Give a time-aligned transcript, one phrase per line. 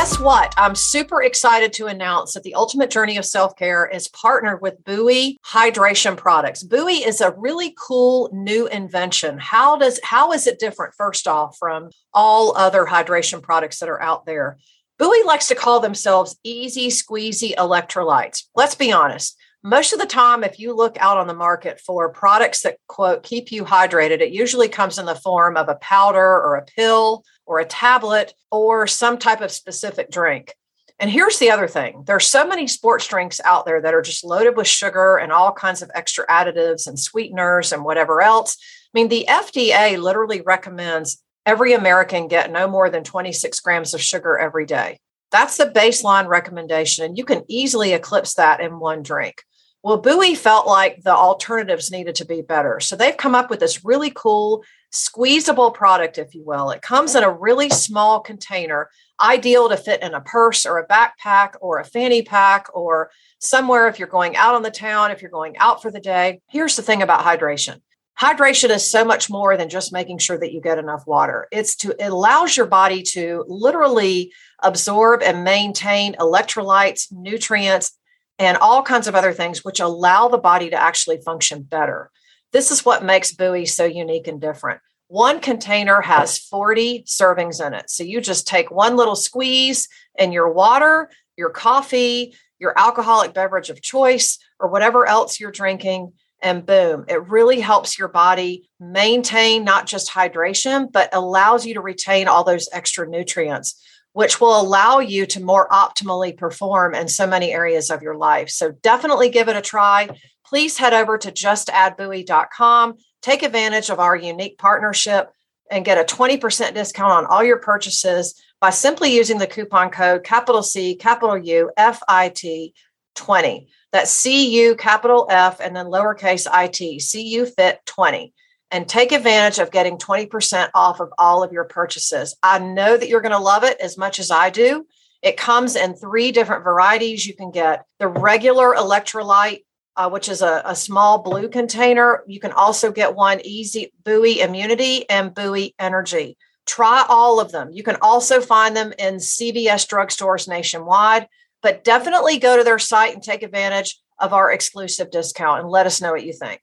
[0.00, 0.54] Guess what?
[0.56, 4.82] I'm super excited to announce that the Ultimate Journey of Self Care is partnered with
[4.82, 6.62] Buoy Hydration Products.
[6.62, 9.36] Buoy is a really cool new invention.
[9.38, 10.94] How does how is it different?
[10.94, 14.56] First off, from all other hydration products that are out there,
[14.98, 18.44] Buoy likes to call themselves easy squeezy electrolytes.
[18.56, 19.36] Let's be honest.
[19.62, 23.22] Most of the time, if you look out on the market for products that quote
[23.22, 27.24] keep you hydrated, it usually comes in the form of a powder or a pill
[27.44, 30.54] or a tablet or some type of specific drink.
[30.98, 34.24] And here's the other thing there's so many sports drinks out there that are just
[34.24, 38.56] loaded with sugar and all kinds of extra additives and sweeteners and whatever else.
[38.94, 44.00] I mean, the FDA literally recommends every American get no more than 26 grams of
[44.00, 45.00] sugar every day.
[45.30, 49.42] That's the baseline recommendation, and you can easily eclipse that in one drink.
[49.82, 52.80] Well, Buoy felt like the alternatives needed to be better.
[52.80, 56.70] So they've come up with this really cool squeezable product, if you will.
[56.70, 60.86] It comes in a really small container, ideal to fit in a purse or a
[60.86, 65.22] backpack or a fanny pack or somewhere if you're going out on the town, if
[65.22, 66.40] you're going out for the day.
[66.48, 67.80] Here's the thing about hydration.
[68.20, 71.46] Hydration is so much more than just making sure that you get enough water.
[71.50, 77.92] It's to it allows your body to literally absorb and maintain electrolytes, nutrients,
[78.40, 82.10] and all kinds of other things which allow the body to actually function better.
[82.52, 84.80] This is what makes Buoy so unique and different.
[85.08, 87.90] One container has 40 servings in it.
[87.90, 89.88] So you just take one little squeeze
[90.18, 96.12] and your water, your coffee, your alcoholic beverage of choice, or whatever else you're drinking,
[96.42, 101.80] and boom, it really helps your body maintain not just hydration, but allows you to
[101.82, 103.82] retain all those extra nutrients
[104.12, 108.50] which will allow you to more optimally perform in so many areas of your life.
[108.50, 110.08] So definitely give it a try.
[110.44, 115.30] Please head over to justaddbuoy.com, take advantage of our unique partnership,
[115.70, 120.24] and get a 20% discount on all your purchases by simply using the coupon code
[120.24, 122.74] capital C, capital U, F I T
[123.14, 123.68] 20.
[123.92, 128.32] That's C U, capital F, and then lowercase i t, C U fit 20
[128.70, 132.36] and take advantage of getting 20% off of all of your purchases.
[132.42, 134.86] I know that you're going to love it as much as I do.
[135.22, 137.26] It comes in three different varieties.
[137.26, 139.64] You can get the regular electrolyte,
[139.96, 142.22] uh, which is a, a, small blue container.
[142.26, 146.38] You can also get one easy buoy immunity and buoy energy.
[146.64, 147.70] Try all of them.
[147.72, 151.28] You can also find them in CVS drugstores nationwide,
[151.60, 155.86] but definitely go to their site and take advantage of our exclusive discount and let
[155.86, 156.62] us know what you think.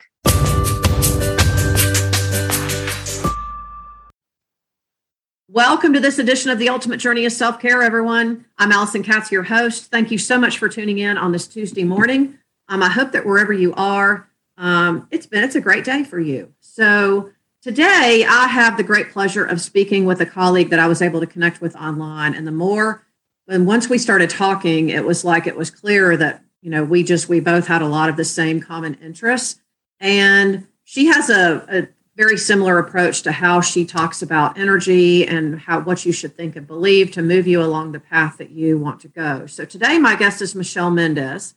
[5.50, 8.44] Welcome to this edition of the Ultimate Journey of Self Care, everyone.
[8.58, 9.90] I'm Alison Katz, your host.
[9.90, 12.38] Thank you so much for tuning in on this Tuesday morning.
[12.68, 16.20] Um, I hope that wherever you are, um, it's been it's a great day for
[16.20, 16.54] you.
[16.60, 17.32] So
[17.62, 21.22] today, I have the great pleasure of speaking with a colleague that I was able
[21.22, 22.36] to connect with online.
[22.36, 23.06] And the more,
[23.48, 27.04] and once we started talking, it was like it was clear that you know we
[27.04, 29.62] just we both had a lot of the same common interests.
[30.02, 35.60] And she has a, a very similar approach to how she talks about energy and
[35.60, 38.76] how what you should think and believe to move you along the path that you
[38.76, 39.46] want to go.
[39.46, 41.54] So today, my guest is Michelle Mendez.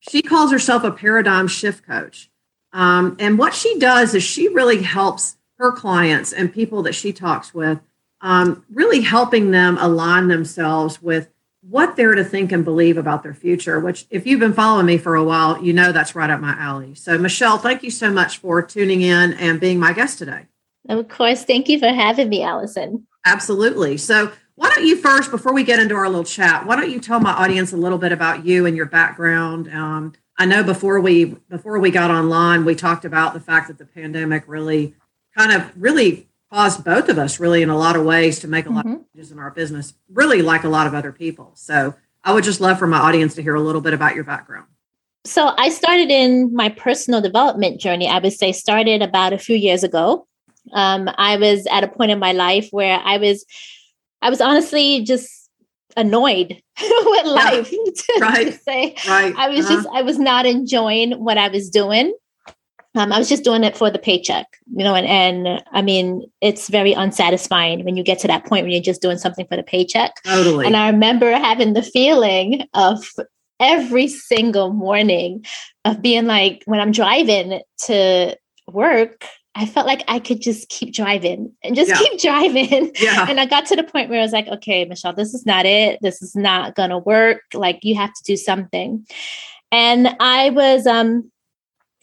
[0.00, 2.30] She calls herself a paradigm shift coach.
[2.74, 7.14] Um, and what she does is she really helps her clients and people that she
[7.14, 7.80] talks with,
[8.20, 11.31] um, really helping them align themselves with
[11.62, 14.98] what they're to think and believe about their future, which, if you've been following me
[14.98, 16.94] for a while, you know that's right up my alley.
[16.94, 20.46] So, Michelle, thank you so much for tuning in and being my guest today.
[20.88, 21.44] Of course.
[21.44, 23.06] Thank you for having me, Alison.
[23.24, 23.96] Absolutely.
[23.96, 27.00] So, why don't you first, before we get into our little chat, why don't you
[27.00, 29.72] tell my audience a little bit about you and your background?
[29.72, 33.78] Um, I know before we before we got online, we talked about the fact that
[33.78, 34.94] the pandemic really
[35.36, 38.66] kind of really caused both of us really in a lot of ways to make
[38.66, 38.96] a lot mm-hmm.
[38.96, 41.52] of changes in our business, really like a lot of other people.
[41.54, 44.24] So I would just love for my audience to hear a little bit about your
[44.24, 44.66] background.
[45.24, 49.56] So I started in my personal development journey, I would say started about a few
[49.56, 50.26] years ago.
[50.72, 53.46] Um, I was at a point in my life where I was,
[54.20, 55.48] I was honestly just
[55.96, 57.72] annoyed with life.
[58.18, 58.24] Yeah.
[58.24, 58.46] right.
[58.46, 59.34] to say, right.
[59.36, 59.74] I was uh-huh.
[59.74, 62.12] just, I was not enjoying what I was doing
[62.94, 66.30] um, I was just doing it for the paycheck, you know, and, and I mean,
[66.42, 69.56] it's very unsatisfying when you get to that point when you're just doing something for
[69.56, 70.22] the paycheck.
[70.24, 70.66] Totally.
[70.66, 73.04] And I remember having the feeling of
[73.58, 75.44] every single morning
[75.86, 78.36] of being like, when I'm driving to
[78.70, 79.24] work,
[79.54, 81.98] I felt like I could just keep driving and just yeah.
[81.98, 82.92] keep driving.
[83.00, 83.26] Yeah.
[83.28, 85.66] And I got to the point where I was like, okay, Michelle, this is not
[85.66, 85.98] it.
[86.02, 87.40] This is not going to work.
[87.54, 89.06] Like, you have to do something.
[89.70, 91.31] And I was, um,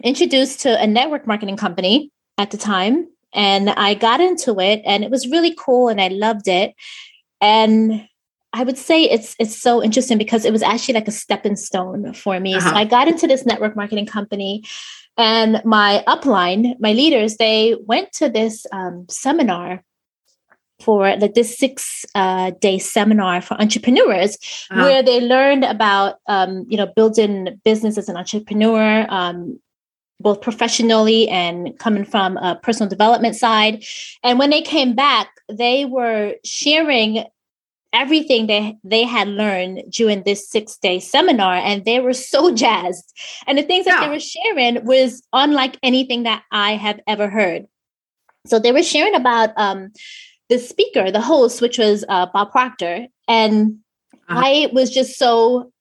[0.04, 5.04] introduced to a network marketing company at the time and I got into it and
[5.04, 6.74] it was really cool and I loved it.
[7.42, 8.08] And
[8.52, 12.14] I would say it's it's so interesting because it was actually like a stepping stone
[12.14, 12.56] for me.
[12.56, 12.70] Uh-huh.
[12.72, 14.64] So I got into this network marketing company,
[15.18, 19.84] and my upline, my leaders, they went to this um, seminar
[20.80, 24.38] for like this six uh, day seminar for entrepreneurs
[24.72, 24.82] uh-huh.
[24.82, 29.60] where they learned about um, you know building business as an entrepreneur um,
[30.20, 33.84] both professionally and coming from a personal development side
[34.24, 37.24] and when they came back they were sharing
[37.92, 43.14] everything they they had learned during this six day seminar and they were so jazzed
[43.48, 43.96] and the things yeah.
[43.96, 47.66] that they were sharing was unlike anything that i have ever heard
[48.46, 49.92] so they were sharing about um,
[50.50, 53.08] the speaker, the host, which was uh, Bob Proctor.
[53.28, 53.80] And
[54.28, 54.42] uh-huh.
[54.44, 55.72] I was just so,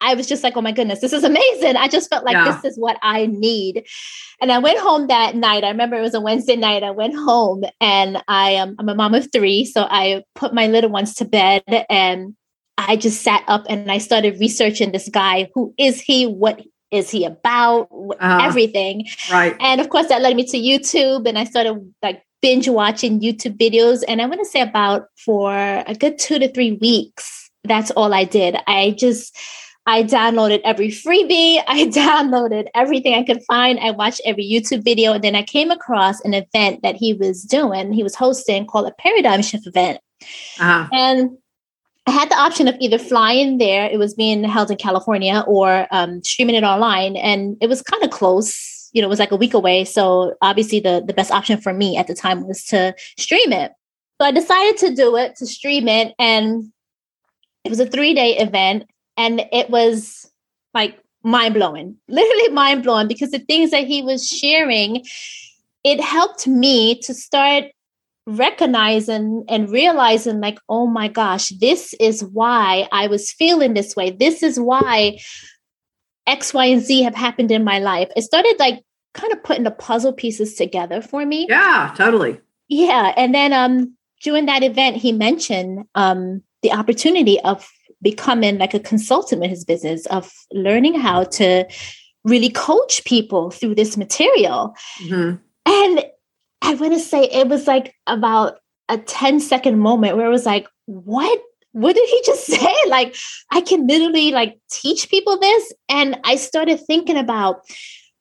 [0.00, 1.76] I was just like, oh my goodness, this is amazing.
[1.76, 2.52] I just felt like yeah.
[2.52, 3.86] this is what I need.
[4.40, 5.64] And I went home that night.
[5.64, 6.82] I remember it was a Wednesday night.
[6.82, 9.64] I went home and I am um, I'm a mom of three.
[9.64, 12.36] So I put my little ones to bed and
[12.78, 15.50] I just sat up and I started researching this guy.
[15.54, 16.26] Who is he?
[16.26, 17.88] What is he about?
[18.20, 19.06] Uh, Everything.
[19.30, 19.56] Right.
[19.60, 23.56] And of course, that led me to YouTube and I started like binge watching YouTube
[23.56, 24.04] videos.
[24.06, 28.14] And I want to say about for a good two to three weeks, that's all
[28.14, 28.56] I did.
[28.66, 29.36] I just,
[29.86, 31.62] I downloaded every freebie.
[31.68, 33.78] I downloaded everything I could find.
[33.80, 35.12] I watched every YouTube video.
[35.12, 38.88] And then I came across an event that he was doing, he was hosting called
[38.88, 40.00] a Paradigm Shift event.
[40.60, 40.88] Uh-huh.
[40.92, 41.38] And
[42.06, 45.88] I had the option of either flying there, it was being held in California, or
[45.90, 47.16] um, streaming it online.
[47.16, 49.84] And it was kind of close you know, it was like a week away.
[49.84, 53.72] So obviously the, the best option for me at the time was to stream it.
[54.18, 56.14] So I decided to do it, to stream it.
[56.18, 56.72] And
[57.62, 58.84] it was a three day event.
[59.16, 60.30] And it was
[60.74, 65.04] like mind blowing, literally mind blowing, because the things that he was sharing,
[65.84, 67.64] it helped me to start
[68.28, 74.10] recognizing and realizing like oh my gosh this is why i was feeling this way
[74.10, 75.16] this is why
[76.26, 78.08] X, Y, and Z have happened in my life.
[78.16, 78.82] It started like
[79.14, 81.46] kind of putting the puzzle pieces together for me.
[81.48, 82.40] Yeah, totally.
[82.68, 83.12] Yeah.
[83.16, 87.68] And then um during that event, he mentioned um the opportunity of
[88.10, 91.64] becoming like a consultant with his business, of learning how to
[92.22, 94.76] really coach people through this material.
[95.02, 95.36] Mm-hmm.
[95.66, 96.04] And
[96.62, 98.58] I want to say it was like about
[98.88, 101.40] a 10 second moment where it was like, what
[101.72, 102.74] what did he just say?
[102.86, 103.16] Like,
[103.50, 105.72] I can literally like teach people this.
[105.88, 107.62] And I started thinking about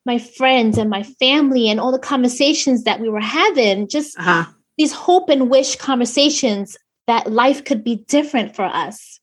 [0.03, 4.45] my friends and my family and all the conversations that we were having, just uh-huh.
[4.79, 6.75] these hope and wish conversations
[7.07, 9.19] that life could be different for us.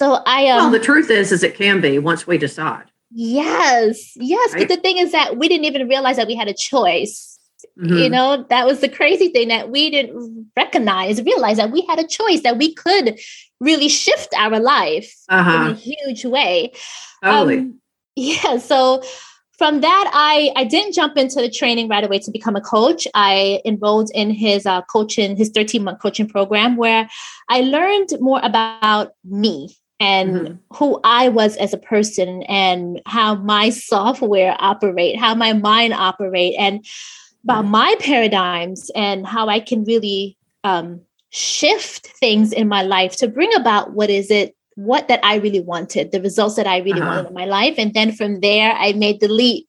[0.00, 2.84] So I um, Well, the truth is is it can be once we decide.
[3.10, 4.12] Yes.
[4.16, 4.54] Yes.
[4.54, 4.66] Right?
[4.66, 7.38] But the thing is that we didn't even realize that we had a choice.
[7.78, 7.98] Mm-hmm.
[7.98, 11.98] You know, that was the crazy thing that we didn't recognize, realize that we had
[11.98, 13.18] a choice, that we could
[13.60, 15.64] really shift our life uh-huh.
[15.64, 16.72] in a huge way.
[17.22, 17.58] Totally.
[17.58, 17.80] Um,
[18.16, 18.56] yeah.
[18.56, 19.02] So
[19.58, 23.06] from that, I I didn't jump into the training right away to become a coach.
[23.12, 27.06] I enrolled in his uh, coaching, his 13 month coaching program, where
[27.50, 30.54] I learned more about me and mm-hmm.
[30.74, 36.54] who I was as a person and how my software operate, how my mind operate,
[36.58, 36.84] and
[37.44, 43.28] about my paradigms and how I can really um, shift things in my life to
[43.28, 47.00] bring about what is it what that I really wanted, the results that I really
[47.00, 47.10] uh-huh.
[47.10, 47.74] wanted in my life.
[47.76, 49.68] And then from there, I made the leap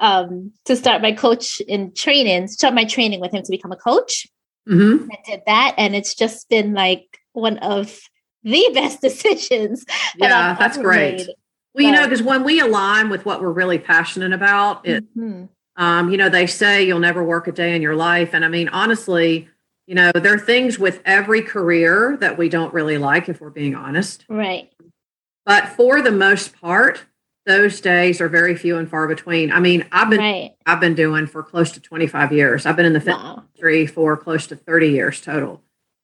[0.00, 3.76] um, to start my coach in training, start my training with him to become a
[3.76, 4.26] coach.
[4.68, 5.08] Mm-hmm.
[5.10, 5.74] I did that.
[5.78, 8.00] And it's just been like one of
[8.42, 9.84] the best decisions.
[9.84, 11.18] That yeah, that's great.
[11.18, 11.28] Made.
[11.74, 15.44] Well, you know, because when we align with what we're really passionate about, it, mm-hmm.
[15.82, 18.34] um, you know, they say you'll never work a day in your life.
[18.34, 19.48] And I mean, honestly,
[19.86, 23.50] you know, there are things with every career that we don't really like, if we're
[23.50, 24.24] being honest.
[24.28, 24.72] Right.
[25.46, 27.04] But for the most part,
[27.46, 29.50] those days are very few and far between.
[29.50, 30.54] I mean, I've been right.
[30.66, 32.66] I've been doing for close to 25 years.
[32.66, 33.44] I've been in the wow.
[33.46, 35.62] industry for close to 30 years total.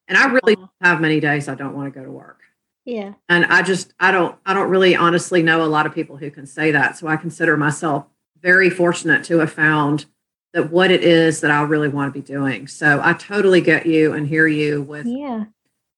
[0.08, 2.40] And I really have many days I don't want to go to work.
[2.84, 3.14] Yeah.
[3.28, 6.30] And I just I don't I don't really honestly know a lot of people who
[6.30, 6.96] can say that.
[6.96, 8.06] So I consider myself
[8.40, 10.06] very fortunate to have found
[10.52, 12.68] that what it is that I really want to be doing.
[12.68, 15.46] So I totally get you and hear you with yeah.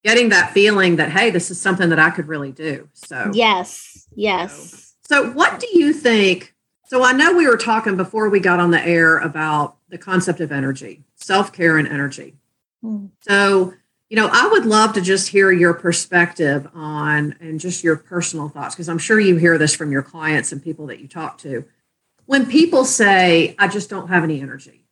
[0.03, 2.89] getting that feeling that hey, this is something that I could really do.
[2.95, 4.95] So yes, yes.
[5.03, 6.55] So, so what do you think?
[6.87, 10.41] So I know we were talking before we got on the air about the concept
[10.41, 12.37] of energy, self care and energy.
[12.83, 13.07] Hmm.
[13.21, 13.75] So
[14.09, 18.49] you know, I would love to just hear your perspective on and just your personal
[18.49, 21.39] thoughts because I'm sure you hear this from your clients and people that you talk
[21.39, 21.65] to
[22.29, 24.85] when people say, I just don't have any energy,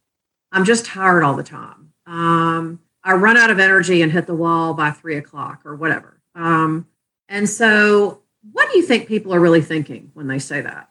[0.51, 1.93] I'm just tired all the time.
[2.07, 6.19] Um, I run out of energy and hit the wall by three o'clock or whatever.
[6.35, 6.87] Um,
[7.29, 10.89] and so, what do you think people are really thinking when they say that?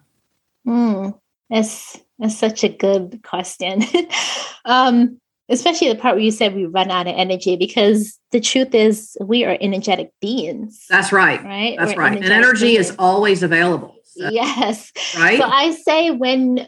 [0.68, 3.82] Mm, that's that's such a good question.
[4.66, 8.74] um, especially the part where you said we run out of energy, because the truth
[8.74, 10.86] is we are energetic beings.
[10.90, 11.44] That's right.
[11.44, 11.76] Right.
[11.78, 12.18] That's We're right.
[12.18, 12.90] And energy beings.
[12.90, 13.96] is always available.
[14.06, 14.92] So, yes.
[15.18, 15.38] Right.
[15.40, 16.68] So I say when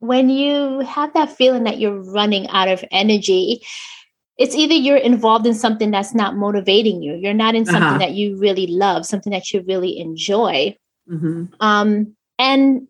[0.00, 3.62] when you have that feeling that you're running out of energy,
[4.38, 7.98] it's either you're involved in something that's not motivating you, you're not in something uh-huh.
[7.98, 10.76] that you really love, something that you really enjoy.
[11.10, 11.46] Mm-hmm.
[11.58, 12.86] Um, and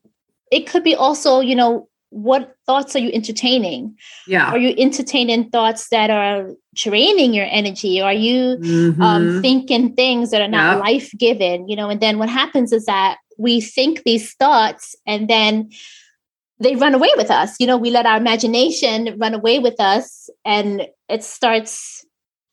[0.53, 3.97] it could be also, you know, what thoughts are you entertaining?
[4.27, 4.51] Yeah.
[4.51, 8.01] Are you entertaining thoughts that are draining your energy?
[8.01, 9.03] Are you um, mm-hmm.
[9.03, 11.69] um, thinking things that are not life giving?
[11.69, 15.71] You know, and then what happens is that we think these thoughts and then
[16.61, 17.57] they run away with us.
[17.61, 22.05] You know, we let our imagination run away with us and it starts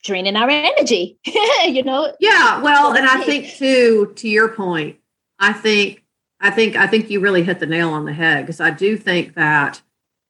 [0.04, 1.18] draining our energy,
[1.66, 2.14] you know?
[2.20, 2.62] Yeah.
[2.62, 4.98] Well, and I think too, to your point,
[5.40, 6.05] I think,
[6.40, 8.98] I think, I think you really hit the nail on the head because I do
[8.98, 9.82] think that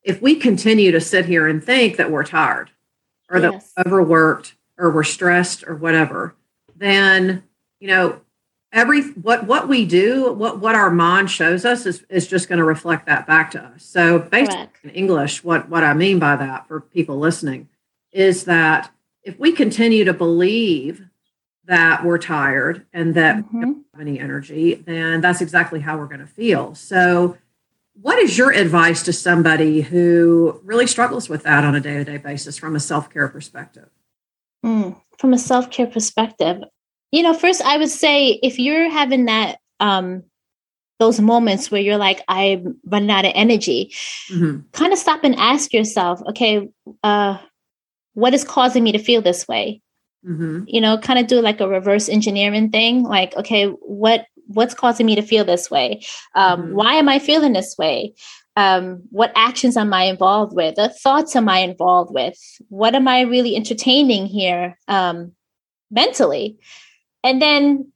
[0.03, 2.69] if we continue to sit here and think that we're tired
[3.29, 3.73] or yes.
[3.75, 6.35] that we're overworked or we're stressed or whatever,
[6.75, 7.43] then,
[7.79, 8.21] you know,
[8.75, 12.59] every what what we do what what our mind shows us is, is just going
[12.59, 14.83] to reflect that back to us so basically Correct.
[14.83, 17.69] in english what what i mean by that for people listening
[18.11, 18.91] is that
[19.23, 21.07] if we continue to believe
[21.67, 23.57] that we're tired and that mm-hmm.
[23.57, 27.37] we don't have any energy then that's exactly how we're going to feel so
[28.01, 32.57] what is your advice to somebody who really struggles with that on a day-to-day basis
[32.57, 33.89] from a self-care perspective
[34.63, 36.63] mm, from a self-care perspective
[37.15, 40.23] you know, first I would say if you're having that um
[40.99, 43.93] those moments where you're like, I'm running out of energy,
[44.29, 44.67] mm-hmm.
[44.71, 46.69] kind of stop and ask yourself, okay,
[47.03, 47.37] uh,
[48.13, 49.81] what is causing me to feel this way?
[50.25, 50.63] Mm-hmm.
[50.67, 53.03] You know, kind of do like a reverse engineering thing.
[53.03, 56.01] Like, okay, what what's causing me to feel this way?
[56.35, 56.75] Um, mm-hmm.
[56.75, 58.13] Why am I feeling this way?
[58.57, 60.77] Um, what actions am I involved with?
[60.77, 62.37] What thoughts am I involved with?
[62.69, 65.33] What am I really entertaining here um,
[65.91, 66.57] mentally?
[67.25, 67.91] and then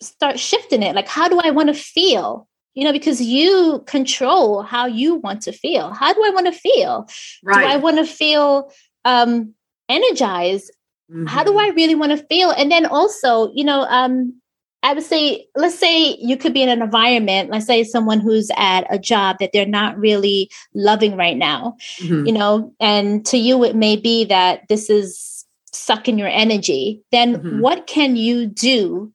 [0.00, 4.62] start shifting it like how do i want to feel you know because you control
[4.62, 7.08] how you want to feel how do i want to feel
[7.42, 7.60] right.
[7.60, 8.70] do i want to feel
[9.06, 9.54] um
[9.88, 10.70] energized
[11.14, 11.26] mm-hmm.
[11.26, 11.60] how do mm-hmm.
[11.60, 14.34] i really want to feel and then also you know um
[14.82, 18.50] i would say let's say you could be in an environment let's say someone who's
[18.56, 22.26] at a job that they're not really loving right now mm-hmm.
[22.26, 25.34] you know and to you it may be that this is
[25.74, 27.60] sucking your energy, then mm-hmm.
[27.60, 29.12] what can you do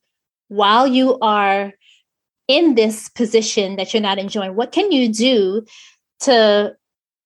[0.48, 1.72] while you are
[2.48, 4.54] in this position that you're not enjoying?
[4.54, 5.64] What can you do
[6.20, 6.76] to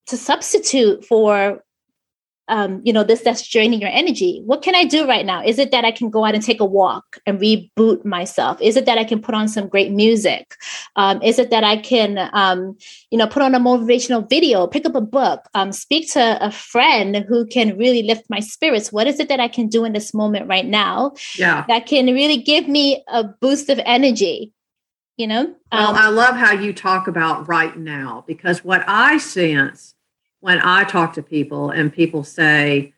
[0.06, 1.64] to substitute for
[2.48, 4.42] um, you know, this that's draining your energy.
[4.44, 5.42] What can I do right now?
[5.42, 8.60] Is it that I can go out and take a walk and reboot myself?
[8.60, 10.54] Is it that I can put on some great music?
[10.96, 12.76] Um, is it that I can, um,
[13.10, 16.50] you know, put on a motivational video, pick up a book, um, speak to a
[16.50, 18.92] friend who can really lift my spirits?
[18.92, 21.12] What is it that I can do in this moment right now?
[21.38, 24.52] Yeah, that can really give me a boost of energy.
[25.16, 25.54] You know.
[25.72, 29.93] Well, um, I love how you talk about right now because what I sense
[30.44, 32.92] when I talk to people and people say,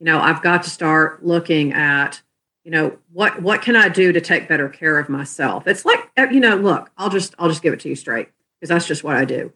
[0.00, 2.20] you know, I've got to start looking at,
[2.64, 5.68] you know, what what can I do to take better care of myself?
[5.68, 8.30] It's like, uh, you know, look, I'll just I'll just give it to you straight
[8.58, 9.52] because that's just what I do.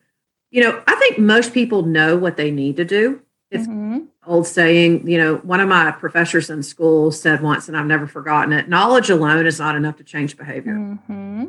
[0.52, 3.20] You know, I think most people know what they need to do.
[3.50, 4.04] It's mm-hmm.
[4.24, 8.06] old saying, you know, one of my professors in school said once, and I've never
[8.06, 10.74] forgotten it knowledge alone is not enough to change behavior.
[10.74, 11.46] Mm-hmm.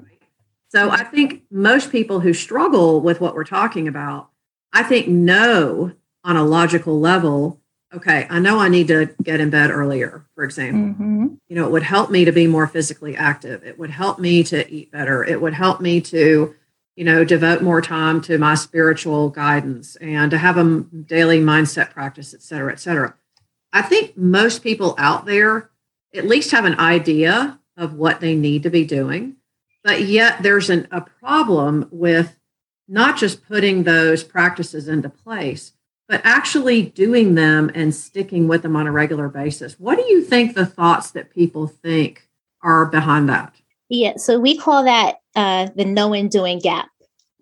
[0.70, 4.32] So I think most people who struggle with what we're talking about
[4.74, 7.62] I think know on a logical level,
[7.94, 10.82] okay, I know I need to get in bed earlier, for example.
[10.82, 11.28] Mm-hmm.
[11.48, 13.64] You know, it would help me to be more physically active.
[13.64, 15.24] It would help me to eat better.
[15.24, 16.56] It would help me to,
[16.96, 21.92] you know, devote more time to my spiritual guidance and to have a daily mindset
[21.92, 23.14] practice, et cetera, et cetera.
[23.72, 25.70] I think most people out there
[26.16, 29.36] at least have an idea of what they need to be doing,
[29.84, 32.40] but yet there's an, a problem with
[32.88, 35.74] not just putting those practices into place,
[36.08, 39.80] but actually doing them and sticking with them on a regular basis.
[39.80, 42.28] What do you think the thoughts that people think
[42.62, 43.56] are behind that?
[43.90, 46.90] Yeah, so we call that uh, the know and doing gap.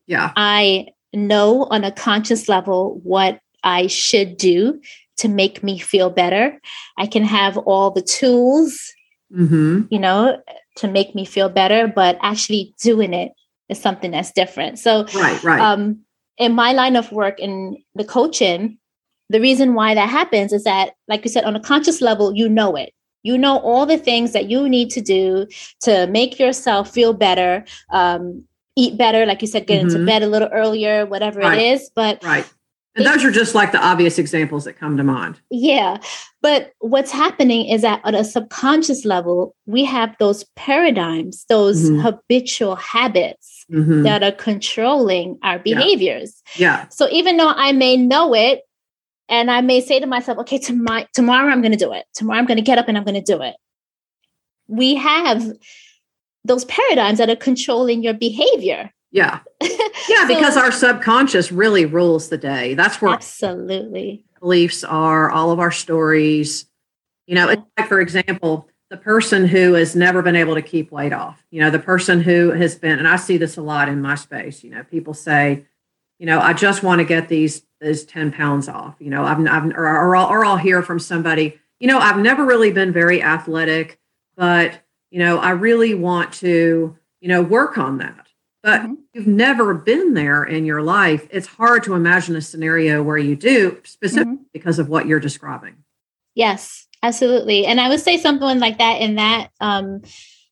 [0.08, 0.32] Yeah.
[0.36, 4.82] I know on a conscious level what I should do
[5.18, 6.60] to make me feel better.
[6.98, 8.94] I can have all the tools,
[9.34, 9.84] mm-hmm.
[9.90, 10.42] you know,
[10.78, 13.32] to make me feel better, but actually doing it
[13.72, 14.78] is something that's different.
[14.78, 15.60] So, right, right.
[15.62, 16.01] Um,
[16.38, 18.78] in my line of work in the coaching,
[19.30, 22.50] the reason why that happens is that, like you said, on a conscious level, you
[22.50, 22.94] know it.
[23.24, 25.48] You know all the things that you need to do
[25.82, 28.44] to make yourself feel better, um,
[28.75, 29.96] eat better, like you said, get mm-hmm.
[29.96, 31.58] into bed a little earlier, whatever right.
[31.58, 31.92] it is.
[31.96, 32.51] But right.
[32.96, 35.40] And those are just like the obvious examples that come to mind.
[35.50, 35.98] Yeah.
[36.42, 42.01] But what's happening is that on a subconscious level, we have those paradigms, those mm-hmm.
[42.01, 44.04] habitual habits mm-hmm.
[44.04, 46.42] that are controlling our behaviors.
[46.56, 46.80] Yeah.
[46.80, 46.88] yeah.
[46.90, 48.62] So even though I may know it,
[49.30, 52.06] and I may say to myself, okay, tomorrow, tomorrow I'm going to do it.
[52.13, 53.56] Tomorrow I'm going to get up and I'm going to do it.
[54.68, 55.54] We have
[56.44, 58.92] those paradigms that are controlling your behavior.
[59.12, 59.40] Yeah.
[60.10, 62.74] Yeah, so, because our subconscious really rules the day.
[62.74, 66.66] That's where absolutely beliefs are, all of our stories.
[67.28, 67.62] You know, yeah.
[67.78, 71.62] like for example, the person who has never been able to keep weight off, you
[71.62, 74.66] know, the person who has been, and I see this a lot in my space,
[74.66, 75.66] you know, people say,
[76.20, 78.96] you know, I just want to get these these 10 pounds off.
[79.00, 82.18] You know, I've, I've or, or, I'll, or I'll hear from somebody, you know, I've
[82.18, 83.98] never really been very athletic,
[84.36, 88.28] but, you know, I really want to, you know, work on that.
[88.62, 88.94] But mm-hmm.
[89.14, 91.28] you've never been there in your life.
[91.32, 94.44] It's hard to imagine a scenario where you do, specifically mm-hmm.
[94.52, 95.78] because of what you're describing.
[96.36, 97.65] Yes, absolutely.
[97.65, 100.01] And I would say something like that in that um,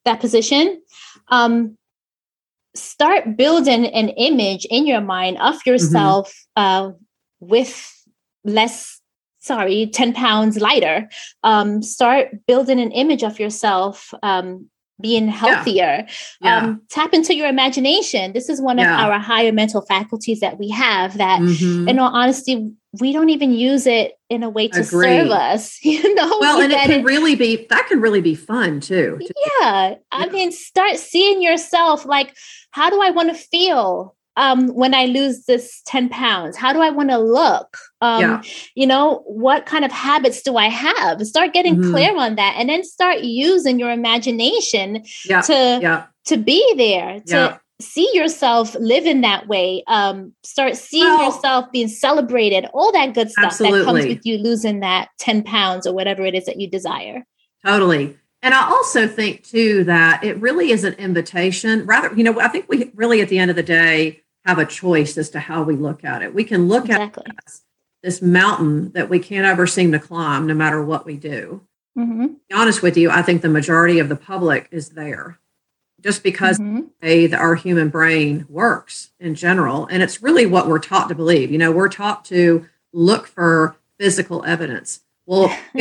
[0.05, 0.81] that position.
[1.29, 1.77] Um,
[2.75, 5.69] start building an image in your mind of mm-hmm.
[5.71, 6.87] yourself mm-hmm.
[6.87, 6.91] uh,
[7.39, 8.05] with
[8.43, 9.01] less
[9.39, 11.09] sorry 10 pounds lighter
[11.43, 14.69] um, start building an image of yourself um,
[15.01, 16.05] being healthier yeah.
[16.41, 16.57] Yeah.
[16.57, 19.05] Um, tap into your imagination this is one of yeah.
[19.05, 21.87] our higher mental faculties that we have that mm-hmm.
[21.87, 25.19] in all honesty we don't even use it in a way to Agreed.
[25.19, 28.35] serve us you know well and it can it, really be that can really be
[28.35, 29.19] fun too
[29.59, 32.35] yeah i mean start seeing yourself like
[32.71, 36.55] how do i want to feel um, when I lose this 10 pounds?
[36.55, 37.77] How do I want to look?
[37.99, 38.41] Um, yeah.
[38.73, 41.21] You know, what kind of habits do I have?
[41.27, 41.91] Start getting mm-hmm.
[41.91, 45.41] clear on that and then start using your imagination yeah.
[45.41, 46.05] to, yeah.
[46.27, 49.83] to be there, to see yourself living that way.
[49.87, 53.79] Um, start seeing yourself being celebrated, all that good stuff absolutely.
[53.79, 57.25] that comes with you losing that 10 pounds or whatever it is that you desire.
[57.65, 58.17] Totally.
[58.41, 61.85] And I also think too that it really is an invitation.
[61.85, 64.65] Rather, you know, I think we really at the end of the day have a
[64.65, 66.33] choice as to how we look at it.
[66.33, 67.25] We can look exactly.
[67.27, 67.53] at
[68.01, 71.61] this mountain that we can't ever seem to climb, no matter what we do.
[71.97, 72.27] Mm-hmm.
[72.27, 75.37] Be honest with you, I think the majority of the public is there
[76.01, 76.87] just because mm-hmm.
[77.01, 79.87] way our human brain works in general.
[79.87, 81.51] And it's really what we're taught to believe.
[81.51, 85.01] You know, we're taught to look for physical evidence.
[85.25, 85.55] Well,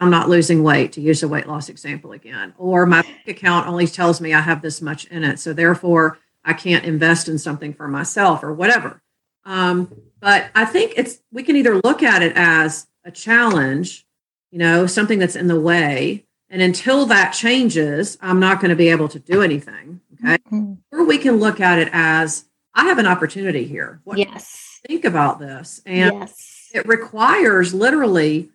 [0.00, 3.86] I'm not losing weight, to use a weight loss example again, or my account only
[3.86, 5.38] tells me I have this much in it.
[5.38, 9.02] So therefore, I can't invest in something for myself or whatever.
[9.44, 14.06] Um, but I think it's we can either look at it as a challenge,
[14.50, 18.76] you know, something that's in the way, and until that changes, I'm not going to
[18.76, 20.00] be able to do anything.
[20.14, 20.74] Okay, mm-hmm.
[20.92, 24.00] or we can look at it as I have an opportunity here.
[24.04, 26.70] What, yes, think about this, and yes.
[26.72, 28.50] it requires literally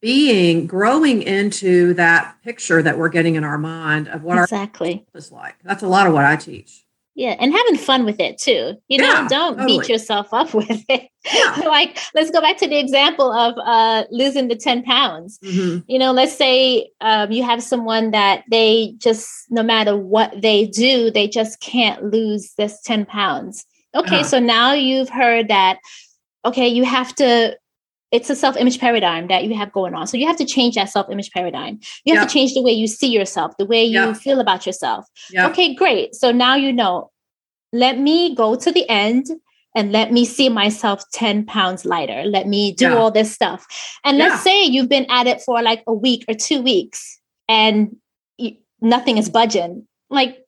[0.00, 5.18] being growing into that picture that we're getting in our mind of what exactly our
[5.18, 5.54] is like.
[5.64, 6.83] That's a lot of what I teach.
[7.16, 8.74] Yeah, and having fun with it too.
[8.88, 9.78] You know, yeah, don't totally.
[9.78, 11.08] beat yourself up with it.
[11.32, 11.62] Yeah.
[11.66, 15.38] like, let's go back to the example of uh, losing the 10 pounds.
[15.38, 15.78] Mm-hmm.
[15.86, 20.66] You know, let's say um, you have someone that they just, no matter what they
[20.66, 23.64] do, they just can't lose this 10 pounds.
[23.94, 24.24] Okay, uh-huh.
[24.24, 25.78] so now you've heard that,
[26.44, 27.56] okay, you have to
[28.14, 30.06] it's a self-image paradigm that you have going on.
[30.06, 31.80] So you have to change that self-image paradigm.
[32.04, 32.28] You have yep.
[32.28, 34.16] to change the way you see yourself, the way you yep.
[34.16, 35.04] feel about yourself.
[35.32, 35.50] Yep.
[35.50, 36.14] Okay, great.
[36.14, 37.10] So now you know.
[37.72, 39.26] Let me go to the end
[39.74, 42.22] and let me see myself 10 pounds lighter.
[42.22, 42.94] Let me do yeah.
[42.94, 43.66] all this stuff.
[44.04, 47.96] And let's say you've been at it for like a week or two weeks and
[48.38, 49.88] you, nothing is budging.
[50.08, 50.38] Like,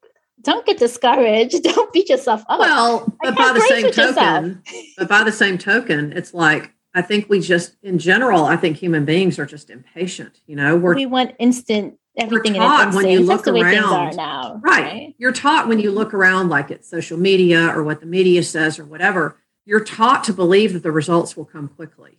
[0.40, 1.60] don't get discouraged.
[1.64, 2.60] Don't beat yourself up.
[2.60, 4.62] Well, but by the same token,
[4.96, 8.78] but by the same token, it's like I think we just, in general, I think
[8.78, 10.40] human beings are just impatient.
[10.46, 14.82] You know, we're, we want instant everything we're taught when you look around now, right.
[14.82, 15.14] right?
[15.18, 18.78] You're taught when you look around, like it's social media or what the media says
[18.78, 19.36] or whatever.
[19.66, 22.18] You're taught to believe that the results will come quickly.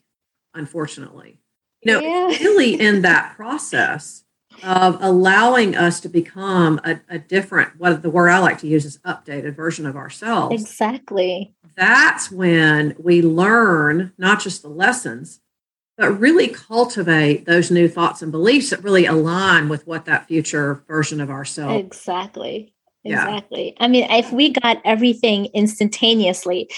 [0.54, 1.40] Unfortunately,
[1.82, 2.38] you know, yeah.
[2.38, 4.26] really in that process
[4.64, 8.86] of allowing us to become a, a different, what the word I like to use
[8.86, 10.62] is updated version of ourselves.
[10.62, 15.40] Exactly that's when we learn not just the lessons,
[15.96, 20.84] but really cultivate those new thoughts and beliefs that really align with what that future
[20.88, 21.80] version of ourselves.
[21.80, 22.74] Exactly.
[23.06, 23.70] Exactly.
[23.78, 23.86] Yeah.
[23.86, 26.70] I mean, if we got everything instantaneously,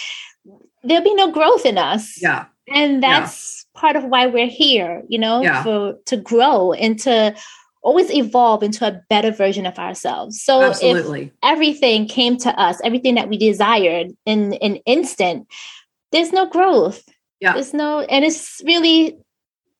[0.83, 2.21] there'll be no growth in us.
[2.21, 2.45] Yeah.
[2.67, 3.79] And that's yeah.
[3.79, 5.63] part of why we're here, you know, yeah.
[5.63, 7.35] for to grow and to
[7.81, 10.41] always evolve into a better version of ourselves.
[10.41, 11.23] So Absolutely.
[11.23, 15.47] if everything came to us, everything that we desired in an instant,
[16.11, 17.07] there's no growth.
[17.39, 17.53] Yeah.
[17.53, 19.17] There's no, and it's really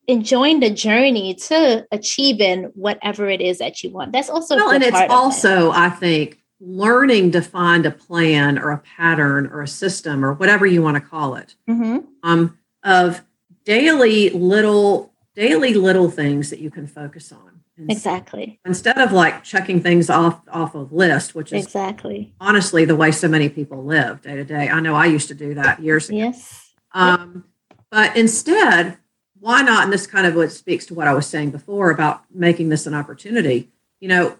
[0.08, 4.12] enjoying the journey to achieving whatever it is that you want.
[4.12, 5.76] That's also well, and it's also, it.
[5.76, 10.66] I think, learning to find a plan or a pattern or a system or whatever
[10.66, 11.98] you want to call it mm-hmm.
[12.22, 13.22] um, of
[13.64, 19.80] daily little daily little things that you can focus on exactly instead of like checking
[19.80, 24.20] things off off of list which is exactly honestly the way so many people live
[24.22, 27.44] day to day i know i used to do that years ago yes um,
[27.90, 28.98] but instead
[29.38, 32.22] why not and this kind of what speaks to what i was saying before about
[32.32, 34.36] making this an opportunity you know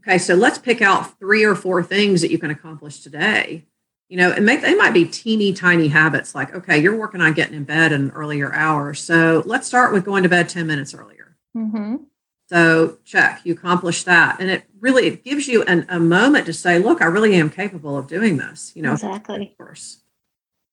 [0.00, 3.66] okay, so let's pick out three or four things that you can accomplish today.
[4.08, 7.32] You know, and make they might be teeny tiny habits like, okay, you're working on
[7.32, 8.92] getting in bed in an earlier hour.
[8.92, 11.36] So let's start with going to bed 10 minutes earlier.
[11.56, 11.96] Mm-hmm.
[12.50, 14.40] So check, you accomplish that.
[14.40, 17.48] And it really it gives you an, a moment to say, look, I really am
[17.48, 18.94] capable of doing this, you know.
[18.94, 19.50] Exactly.
[19.52, 20.02] Of course.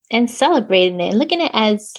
[0.09, 1.93] And celebrating it, and looking at it as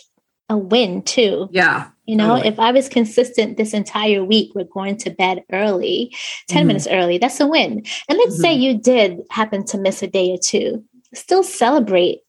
[0.48, 1.48] a win too.
[1.52, 1.90] Yeah.
[2.06, 2.48] You know, totally.
[2.48, 6.12] if I was consistent this entire week, we're going to bed early,
[6.48, 6.66] 10 mm-hmm.
[6.66, 7.84] minutes early, that's a win.
[8.08, 8.42] And let's mm-hmm.
[8.42, 10.82] say you did happen to miss a day or two,
[11.14, 12.20] still celebrate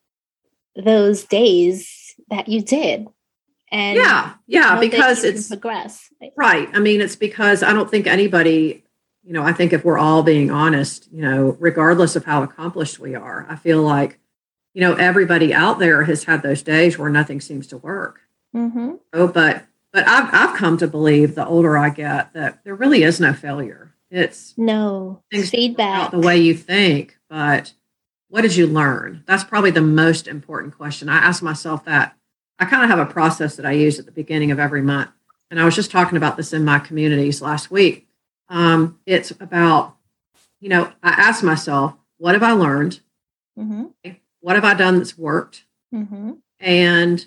[0.75, 3.07] those days that you did.
[3.71, 6.12] And yeah, yeah, because it's progress.
[6.36, 6.69] Right.
[6.73, 8.84] I mean, it's because I don't think anybody,
[9.23, 12.99] you know, I think if we're all being honest, you know, regardless of how accomplished
[12.99, 14.19] we are, I feel like
[14.73, 18.21] you know everybody out there has had those days where nothing seems to work
[18.55, 18.93] mm-hmm.
[19.13, 23.03] oh but but I've, I've come to believe the older i get that there really
[23.03, 27.73] is no failure it's no feedback the way you think but
[28.29, 32.15] what did you learn that's probably the most important question i ask myself that
[32.60, 35.10] i kind of have a process that i use at the beginning of every month
[35.50, 38.08] and i was just talking about this in my communities last week
[38.50, 39.95] um, it's about
[40.60, 43.00] you know i ask myself what have i learned
[43.58, 43.86] mm-hmm
[44.41, 45.65] what have I done that's worked?
[45.93, 46.34] Mm-hmm.
[46.60, 47.26] And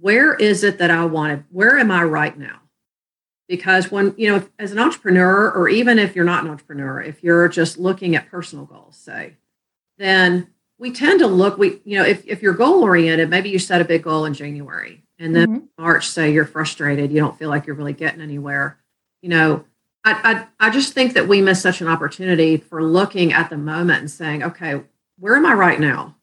[0.00, 1.44] where is it that I wanted?
[1.50, 2.60] Where am I right now?
[3.48, 7.22] Because when, you know, as an entrepreneur, or even if you're not an entrepreneur, if
[7.22, 9.34] you're just looking at personal goals, say,
[9.98, 13.58] then we tend to look, we, you know, if, if you're goal oriented, maybe you
[13.58, 15.82] set a big goal in January and then mm-hmm.
[15.82, 18.78] March, say you're frustrated, you don't feel like you're really getting anywhere.
[19.22, 19.64] You know,
[20.04, 23.56] I, I, I just think that we miss such an opportunity for looking at the
[23.56, 24.82] moment and saying, okay,
[25.18, 26.16] where am I right now?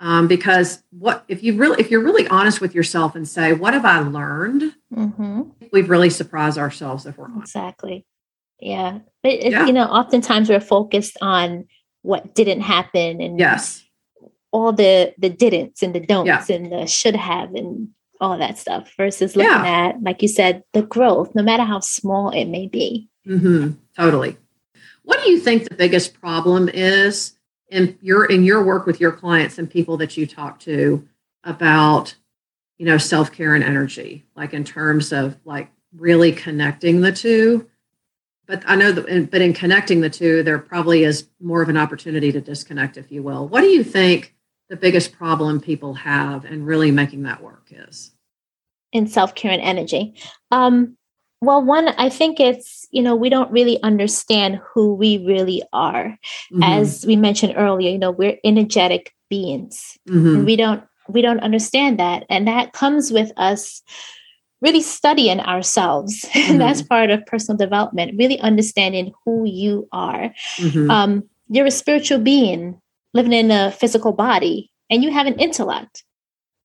[0.00, 3.74] um, because what if you really if you're really honest with yourself and say what
[3.74, 5.42] have i learned mm-hmm.
[5.72, 7.42] we've really surprised ourselves if we're honest.
[7.54, 8.04] exactly
[8.58, 9.66] yeah but yeah.
[9.66, 11.66] you know oftentimes we're focused on
[12.02, 13.84] what didn't happen and yes
[14.52, 16.56] all the the didn'ts and the don'ts yeah.
[16.56, 17.88] and the should have and
[18.20, 19.88] all that stuff versus looking yeah.
[19.88, 23.70] at like you said the growth no matter how small it may be mm-hmm.
[23.96, 24.36] totally
[25.04, 27.36] what do you think the biggest problem is
[27.68, 31.06] in your in your work with your clients and people that you talk to
[31.44, 32.14] about
[32.78, 37.66] you know self-care and energy like in terms of like really connecting the two
[38.46, 41.76] but i know that but in connecting the two there probably is more of an
[41.76, 44.34] opportunity to disconnect if you will what do you think
[44.70, 48.12] the biggest problem people have and really making that work is
[48.92, 50.14] in self-care and energy
[50.50, 50.96] um,
[51.42, 56.18] well, one, I think it's, you know, we don't really understand who we really are.
[56.52, 56.62] Mm-hmm.
[56.62, 59.96] As we mentioned earlier, you know, we're energetic beings.
[60.08, 60.44] Mm-hmm.
[60.44, 62.24] we don't we don't understand that.
[62.28, 63.82] And that comes with us
[64.60, 66.26] really studying ourselves.
[66.40, 66.52] Mm-hmm.
[66.52, 70.32] and that's part of personal development, really understanding who you are.
[70.56, 70.90] Mm-hmm.
[70.90, 72.80] Um, you're a spiritual being
[73.14, 76.04] living in a physical body and you have an intellect.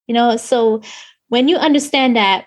[0.08, 0.82] You know, so
[1.30, 2.46] when you understand that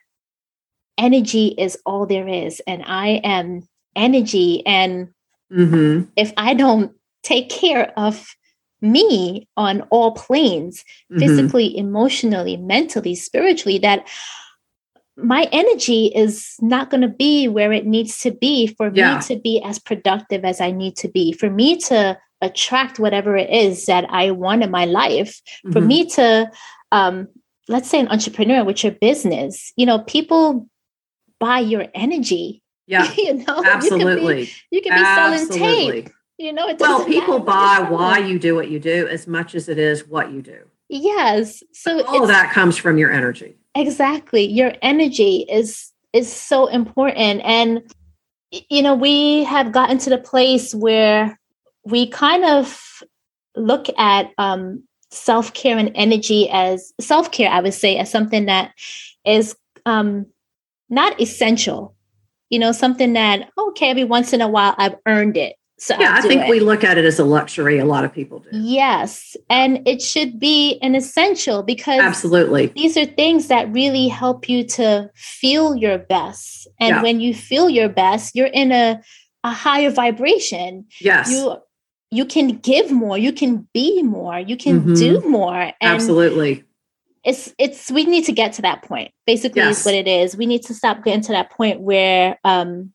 [0.98, 5.08] energy is all there is and i am energy and
[5.50, 6.02] mm-hmm.
[6.16, 8.34] if i don't take care of
[8.82, 11.20] me on all planes mm-hmm.
[11.20, 14.06] physically emotionally mentally spiritually that
[15.16, 19.16] my energy is not going to be where it needs to be for yeah.
[19.16, 23.36] me to be as productive as i need to be for me to attract whatever
[23.36, 25.72] it is that i want in my life mm-hmm.
[25.72, 26.50] for me to
[26.90, 27.28] um,
[27.68, 30.68] let's say an entrepreneur with your business you know people
[31.38, 32.62] buy your energy.
[32.90, 33.12] Yeah.
[33.18, 34.48] you know, absolutely.
[34.70, 36.10] You can be, you can be selling tape.
[36.38, 39.68] You know, it well, people buy why you do what you do as much as
[39.68, 40.60] it is what you do.
[40.88, 41.62] Yes.
[41.74, 43.58] So all of that comes from your energy.
[43.74, 44.46] Exactly.
[44.46, 47.42] Your energy is is so important.
[47.44, 47.82] And
[48.50, 51.37] you know, we have gotten to the place where
[51.88, 53.02] we kind of
[53.56, 58.46] look at um self care and energy as self care, I would say, as something
[58.46, 58.72] that
[59.24, 60.26] is um,
[60.88, 61.94] not essential.
[62.50, 65.56] You know, something that, okay, every once in a while I've earned it.
[65.78, 66.50] So yeah, I think it.
[66.50, 67.78] we look at it as a luxury.
[67.78, 68.48] A lot of people do.
[68.52, 69.36] Yes.
[69.50, 72.68] And it should be an essential because Absolutely.
[72.68, 76.66] these are things that really help you to feel your best.
[76.80, 77.02] And Yeah.
[77.02, 79.00] when you feel your best, you're in a,
[79.44, 80.86] a higher vibration.
[81.00, 81.30] Yes.
[81.30, 81.58] You
[82.10, 84.98] you can give more, you can be more, you can Mhm.
[84.98, 85.52] do more.
[85.62, 86.64] And Absolutely.
[87.24, 89.10] it's it's we need to get to that point.
[89.26, 89.80] Basically Yes.
[89.80, 90.36] is what it is.
[90.36, 92.92] We need to stop getting to that point where um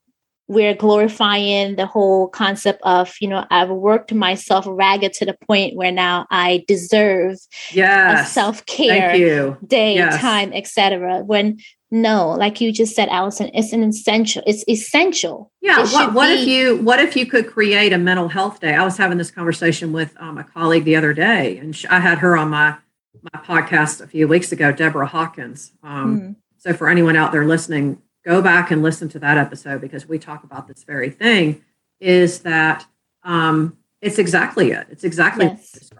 [0.50, 5.78] we're glorifying the whole concept of, you know, I've worked myself ragged to the point
[5.78, 7.38] where now I deserve
[7.72, 8.32] a Yes.
[8.34, 10.20] self-care day, Yes.
[10.20, 11.24] time, etc.
[11.24, 11.60] When
[11.94, 14.42] no, like you just said, Alison, it's an essential.
[14.48, 15.52] It's essential.
[15.62, 15.84] Yeah.
[15.84, 18.74] It What, what if you what if you could create a mental health day?
[18.74, 22.00] I was having this conversation with um, a colleague the other day, and sh I
[22.00, 22.78] had her on my
[23.22, 25.72] my podcast a few weeks ago, Deborah Hawkins.
[25.84, 29.80] Um, Mm, So for anyone out there listening, go back and listen to that episode
[29.80, 31.62] because we talk about this very thing.
[32.00, 32.88] Is that
[33.22, 34.88] um, it's exactly it?
[34.90, 35.92] It's exactly Yes.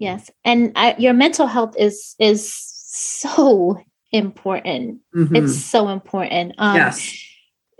[0.00, 3.80] yes, and I, your mental health is is so
[4.12, 5.00] important.
[5.14, 5.36] Mhm.
[5.36, 6.54] It's so important.
[6.58, 7.24] Um, yes,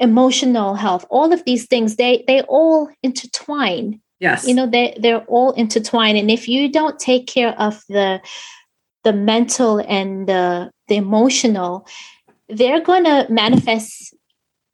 [0.00, 4.00] Emotional health, all of these things, they they all intertwine.
[4.20, 8.20] yes, you know they they're all intertwined and if you don't take care of the
[9.04, 11.86] the mental and the the emotional
[12.48, 14.14] they're going to manifest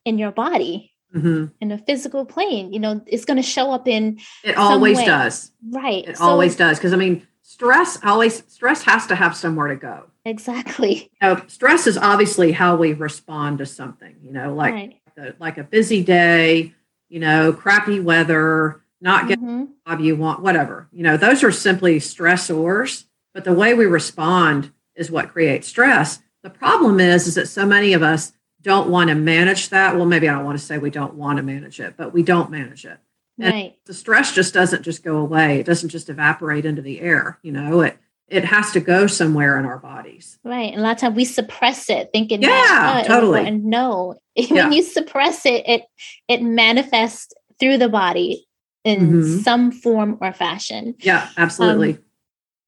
[0.05, 1.53] in your body Mhm.
[1.61, 5.07] in a physical plane you know it's going to show up in it always way.
[5.07, 5.53] does.
[5.73, 9.69] right It so- always does because I mean, stress always stress has to have somewhere
[9.69, 9.97] to go.
[10.25, 14.17] Exactly You know, stress is obviously how we respond to something.
[14.23, 16.75] You know, like right the, like a busy day,
[17.09, 19.69] you know, crappy weather, not getting Mhm.
[19.87, 20.89] the job you want, whatever.
[20.93, 23.05] You know, those are simply stressors.
[23.33, 26.21] But the way we respond is what creates stress.
[26.43, 28.33] The problem is, is that so many of us
[28.63, 29.97] don't want to manage that.
[29.97, 32.23] Well, maybe I don't want to say we don't want to manage it, but we
[32.23, 32.99] don't manage it.
[33.41, 35.59] And right the stress just doesn't just go away.
[35.61, 37.39] It doesn't just evaporate into the air.
[37.43, 40.39] You know, it it has to go somewhere in our bodies.
[40.45, 43.47] right and a lot of times we suppress it thinking Yeah, that, oh, totally.
[43.47, 44.71] and no when Yeah.
[44.71, 45.83] you suppress it it
[46.29, 48.47] it manifests through the body
[48.85, 49.43] in Mhm.
[49.45, 51.99] some form or fashion Yeah, absolutely.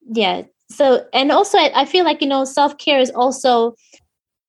[0.09, 3.75] yeah so and also I, I feel like you know self-care is also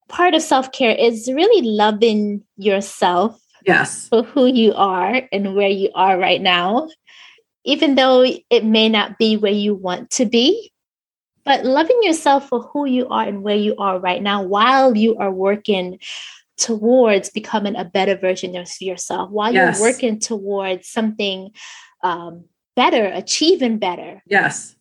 [0.09, 4.07] part of self-care is really loving yourself yes.
[4.09, 6.87] for who you are and where you are right now
[7.65, 10.71] even though it may not be where you want to be
[11.47, 15.15] but loving yourself for who you are and where you are right now while you
[15.17, 15.97] are working
[16.57, 19.79] towards becoming a better version of yourself while Yes.
[19.79, 21.51] you're working towards something
[22.03, 24.75] um, better achieving better Yes.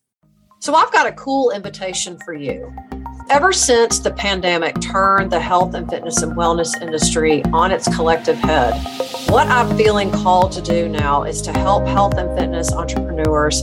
[0.58, 2.74] So I've got a cool invitation for you.
[3.28, 8.36] Ever since the pandemic turned the health and fitness and wellness industry on its collective
[8.38, 8.72] head,
[9.28, 13.62] what I'm feeling called to do now is to help health and fitness entrepreneurs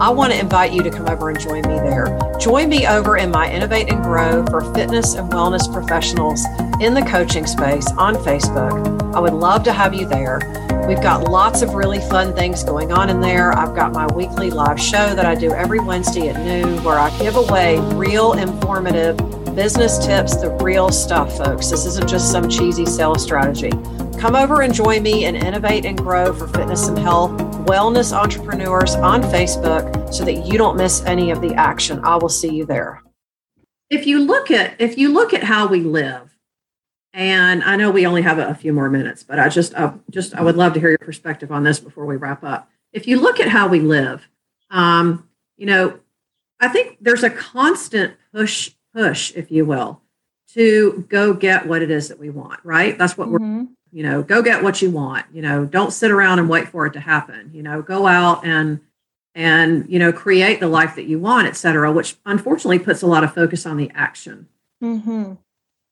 [0.00, 2.16] I want to invite you to come over and join me there.
[2.38, 6.44] Join me over in my Innovate and Grow for fitness and wellness professionals
[6.80, 9.12] in the coaching space on Facebook.
[9.12, 10.38] I would love to have you there.
[10.86, 13.50] We've got lots of really fun things going on in there.
[13.50, 17.10] I've got my weekly live show that I do every Wednesday at noon where I
[17.18, 19.16] give away real informative
[19.56, 21.70] business tips, the real stuff, folks.
[21.70, 23.72] This isn't just some cheesy sales strategy.
[24.16, 28.94] Come over and join me and innovate and grow for fitness and health wellness entrepreneurs
[28.94, 32.00] on Facebook so that you don't miss any of the action.
[32.02, 33.02] I will see you there.
[33.90, 36.34] If you look at if you look at how we live,
[37.12, 39.92] and I know we only have a, a few more minutes, but I just I
[40.10, 42.70] just I would love to hear your perspective on this before we wrap up.
[42.94, 44.26] If you look at how we live,
[44.70, 45.28] um,
[45.58, 46.00] you know,
[46.60, 50.00] I think there's a constant push push, if you will,
[50.54, 52.60] to go get what it is that we want.
[52.64, 52.96] Right?
[52.96, 53.68] That's what we're Mhm.
[53.92, 56.86] You know go get what you want you know don't sit around and wait for
[56.86, 58.80] it to happen you know go out and
[59.34, 63.06] and you know create the life that you want et cetera which unfortunately puts a
[63.06, 64.46] lot of focus on the action
[64.82, 65.38] Mhm.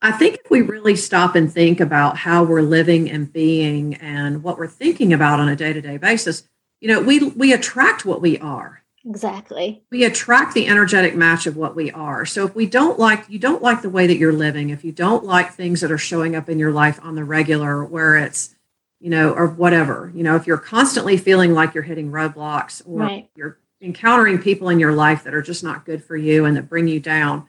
[0.02, 4.42] i think if we really stop and think about how we're living and being and
[4.42, 6.44] what we're thinking about on a day-to-day basis
[6.80, 9.83] you know we we attract what we are Exactly.
[9.90, 12.27] We attract the energetic match of what we are.
[12.27, 14.90] So if we don't like, you don't like the way that you're living, if you
[14.90, 18.55] don't like things that are showing up in your life on the regular, where it's,
[18.99, 23.01] you know, or whatever, you know, if you're constantly feeling like you're hitting roadblocks or
[23.01, 23.31] right.
[23.37, 26.69] you're encountering people in your life that are just not good for you and that
[26.69, 27.47] bring you down,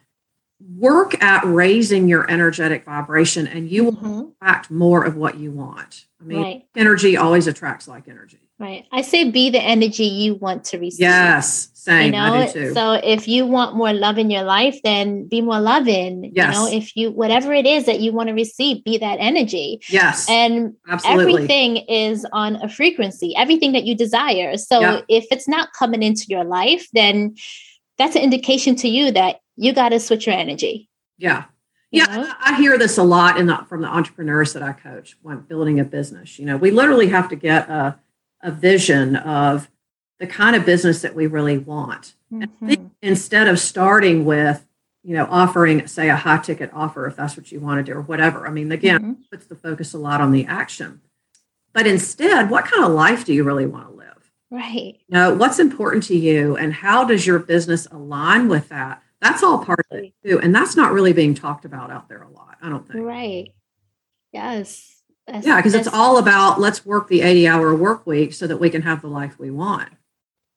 [0.59, 4.21] work at raising your energetic vibration and you will mm-hmm.
[4.41, 6.05] attract more of what you want.
[6.19, 6.65] I mean, right.
[6.75, 8.39] energy always attracts like energy.
[8.59, 8.87] Right.
[8.91, 11.01] I say be the energy you want to receive.
[11.01, 11.69] Yes.
[11.75, 12.05] Same.
[12.05, 16.31] You know, so if you want more love in your life, then be more loving.
[16.33, 16.55] Yes.
[16.55, 19.79] You know, if you whatever it is that you want to receive, be that energy.
[19.89, 20.27] Yes.
[20.27, 21.33] And Absolutely.
[21.33, 24.57] everything is on a frequency, everything that you desire.
[24.57, 25.01] So yeah.
[25.07, 27.35] if it's not coming into your life, then
[27.99, 30.89] that's an indication to you that you got to switch your energy.
[31.17, 31.45] Yeah.
[31.89, 32.33] Yeah, know?
[32.41, 35.79] I hear this a lot in the, from the entrepreneurs that I coach when building
[35.79, 36.37] a business.
[36.37, 37.97] You know, we literally have to get a
[38.41, 39.69] a vision of
[40.19, 42.13] the kind of business that we really want.
[42.31, 42.87] Mm-hmm.
[43.01, 44.67] instead of starting with,
[45.01, 47.97] you know, offering, say, a high ticket offer, if that's what you want to do,
[47.97, 48.45] or whatever.
[48.45, 49.21] I mean, again, mm-hmm.
[49.31, 50.99] puts the focus a lot on the action.
[51.71, 54.31] But instead, what kind of life do you really want to live?
[54.51, 54.99] Right.
[55.07, 59.01] You know, what's important to you and how does your business align with that?
[59.21, 60.39] That's all part of it too.
[60.39, 63.05] And that's not really being talked about out there a lot, I don't think.
[63.05, 63.53] Right.
[64.31, 65.03] Yes.
[65.25, 68.57] That's, yeah, because it's all about let's work the 80 hour work week so that
[68.57, 69.89] we can have the life we want.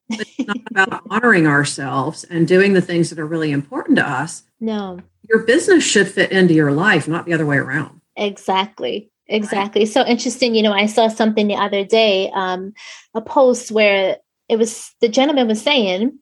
[0.08, 4.08] But it's not about honoring ourselves and doing the things that are really important to
[4.08, 4.44] us.
[4.60, 5.00] No.
[5.28, 8.00] Your business should fit into your life, not the other way around.
[8.16, 9.10] Exactly.
[9.26, 9.82] Exactly.
[9.82, 9.88] Right.
[9.88, 10.54] So interesting.
[10.54, 12.74] You know, I saw something the other day, um,
[13.14, 14.18] a post where
[14.48, 16.18] it was the gentleman was saying,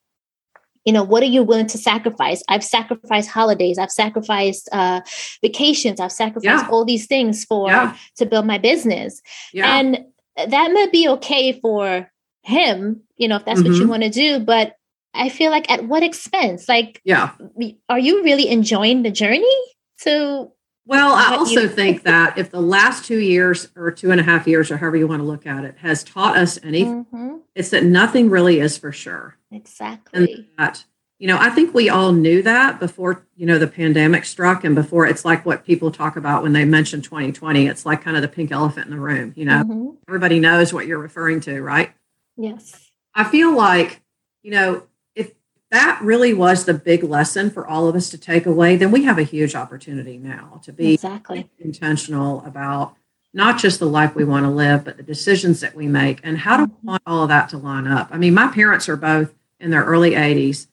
[0.89, 5.03] you know what are you willing to sacrifice i've sacrificed holidays i've sacrificed uh,
[5.43, 6.71] vacations i've sacrificed yeah.
[6.71, 7.95] all these things for yeah.
[8.17, 9.21] to build my business
[9.53, 9.77] yeah.
[9.77, 10.03] and
[10.37, 12.11] that may be okay for
[12.43, 13.69] him you know if that's mm-hmm.
[13.69, 13.91] what you mm-hmm.
[13.91, 14.77] want to do but
[15.13, 17.33] i feel like at what expense like yeah
[17.91, 19.59] are you really enjoying the journey
[19.99, 20.51] to
[20.89, 24.49] well, I also think that if the last two years or two and a half
[24.49, 27.37] years, or however you want to look at it, has taught us anything, mm-hmm.
[27.55, 29.37] it's that nothing really is for sure.
[29.53, 30.33] Exactly.
[30.33, 30.87] And that,
[31.19, 34.75] you know, I think we all knew that before, you know, the pandemic struck and
[34.75, 37.67] before it's like what people talk about when they mention 2020.
[37.67, 39.91] It's like kind of the pink elephant in the room, you know, mm-hmm.
[40.09, 41.93] everybody knows what you're referring to, right?
[42.39, 42.91] Yes.
[43.15, 44.01] I feel like,
[44.43, 44.85] you know,
[45.71, 49.05] that really was the big lesson for all of us to take away, then we
[49.05, 51.49] have a huge opportunity now to be exactly.
[51.59, 52.95] intentional about
[53.35, 56.39] not just the life we want to live, but the decisions that we make and
[56.39, 58.09] how do we want all of that to line up.
[58.11, 60.69] I mean, my parents are both in their early 80s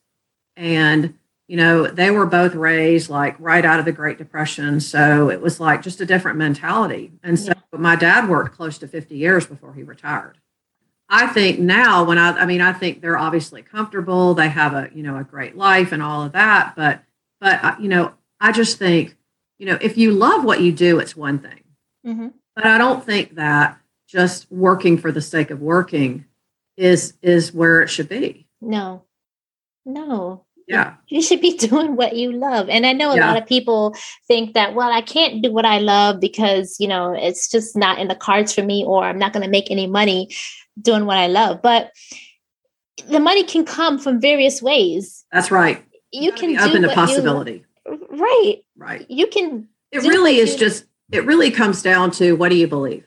[0.56, 1.16] and
[1.48, 4.80] you know, they were both raised like right out of the Great Depression.
[4.80, 7.12] So it was like just a different mentality.
[7.22, 7.80] And so yeah.
[7.80, 10.40] my dad worked close to 50 years before he retired.
[11.10, 14.90] I think now when I I mean I think they're obviously comfortable, they have a,
[14.94, 17.02] you know, a great life and all of that, but
[17.40, 19.16] but uh, you know, I just think,
[19.60, 21.64] you know, if you love what you do, it's one thing.
[22.06, 22.28] Mm-hmm.
[22.56, 26.26] But I don't think that just working for the sake of working
[26.78, 28.48] is is where it should be.
[28.62, 29.04] No.
[29.86, 30.46] No.
[30.68, 30.96] Yeah.
[31.08, 32.70] You should be doing what you love.
[32.70, 33.28] And I know a yeah.
[33.28, 33.96] lot of people
[34.28, 38.00] think that, well, I can't do what I love because, you know, it's just not
[38.00, 40.36] in the cards for me or I'm not going to make any money
[40.82, 41.62] doing what I love.
[41.62, 41.92] But
[43.08, 45.26] the money can come from various ways.
[45.32, 45.84] That's right.
[46.12, 47.66] You, can open to possibility.
[47.86, 48.58] You, right.
[48.78, 49.06] Right.
[49.10, 49.68] You can.
[49.92, 50.86] It really is you, just.
[51.12, 53.06] It really comes down to what do you believe?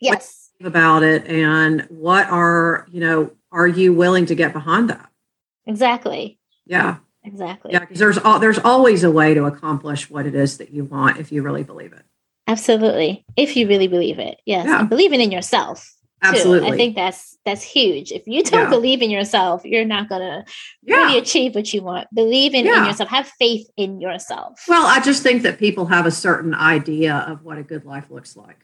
[0.00, 0.50] Yes.
[0.62, 3.32] about it, and what are you know?
[3.50, 5.10] Are you willing to get behind that?
[5.66, 6.37] Exactly.
[6.68, 6.98] Yeah.
[7.24, 7.72] Exactly.
[7.72, 10.84] Yeah, because there's all, there's always a way to accomplish what it is that you
[10.84, 12.02] want if you really believe it.
[12.46, 13.24] Absolutely.
[13.36, 14.40] If you really believe it.
[14.46, 14.66] Yes.
[14.66, 14.80] Yeah.
[14.80, 15.94] And believing in yourself.
[16.22, 16.68] Absolutely.
[16.68, 16.74] Too.
[16.74, 18.10] I think that's that's huge.
[18.10, 18.70] If you don't yeah.
[18.70, 20.44] believe in yourself, you're not gonna
[20.82, 20.96] yeah.
[20.96, 22.08] really achieve what you want.
[22.12, 22.80] Believe in, yeah.
[22.80, 23.08] in yourself.
[23.10, 24.64] Have faith in yourself.
[24.66, 28.10] Well, I just think that people have a certain idea of what a good life
[28.10, 28.58] looks like.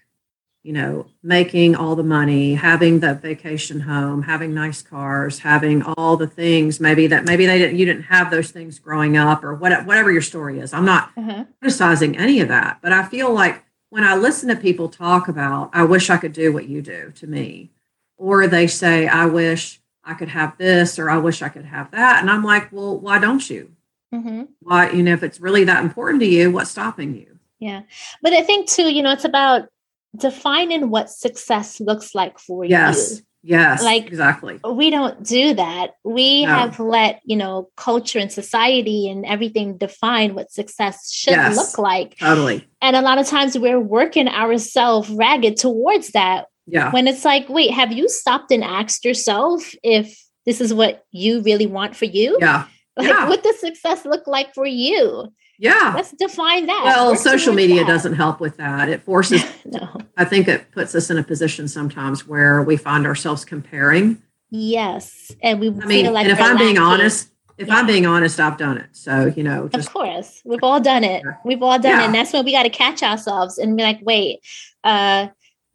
[0.64, 6.17] You know, making all the money, having the vacation home, having nice cars, having all
[6.17, 6.81] the things.
[6.81, 10.10] Maybe that maybe they didn't you didn't have those things growing up, or what, whatever
[10.10, 10.73] your story is.
[10.73, 11.44] I'm not uh-huh.
[11.60, 15.69] criticizing any of that, but I feel like when I listen to people talk about,
[15.75, 17.71] I wish I could do what you do to me,
[18.17, 21.90] or they say, I wish I could have this, or I wish I could have
[21.90, 22.23] that.
[22.23, 23.71] And I'm like, well, why don't you?
[24.15, 24.44] Mm-hmm.
[24.60, 27.38] Why, you know, if it's really that important to you, what's stopping you?
[27.58, 27.83] Yeah.
[28.23, 29.69] But I think too, you know, it's about
[30.17, 32.96] defining what success looks like for yes.
[32.96, 33.17] you.
[33.17, 33.83] Yes, Yes.
[33.83, 34.58] like exactly.
[34.65, 35.96] We don't do that.
[36.02, 36.50] We no.
[36.50, 41.79] have let you know culture and society and everything define what success should yes, look
[41.79, 42.17] like.
[42.17, 42.67] Totally.
[42.81, 46.46] And a lot of times we're working ourselves ragged towards that.
[46.67, 46.90] Yeah.
[46.90, 51.42] When it's like, wait, have you stopped and asked yourself if this is what you
[51.42, 52.37] really want for you.
[52.40, 52.67] Yeah.
[52.96, 53.29] Like, yeah.
[53.29, 55.33] what does success look like for you?
[55.59, 55.92] Yeah.
[55.94, 56.83] Let's define that.
[56.85, 57.87] Well, social media that.
[57.87, 58.88] doesn't help with that.
[58.88, 59.88] It forces, no.
[60.17, 64.21] I think it puts us in a position sometimes where we find ourselves comparing.
[64.50, 65.33] Yes.
[65.42, 67.77] And we I mean, like and if I'm being honest, if Yeah.
[67.77, 68.88] I'm being honest, I've done it.
[68.92, 70.42] So, you know, Of course.
[70.44, 71.23] We've all done it.
[71.44, 72.05] We've all done it.
[72.05, 74.40] And that's when we got to catch ourselves and be like, wait,
[74.83, 75.29] uh,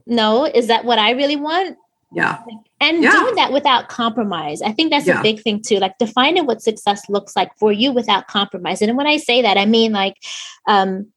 [0.06, 1.78] no, is that what I really want?
[2.14, 2.39] Yeah.
[2.82, 3.12] And Yeah.
[3.12, 4.62] doing that without compromise.
[4.62, 5.20] I think that's Yeah.
[5.20, 5.78] a big thing too.
[5.80, 8.82] Like defining what success looks like for you without compromise.
[8.82, 10.16] And when I say that, I mean like
[10.68, 11.07] um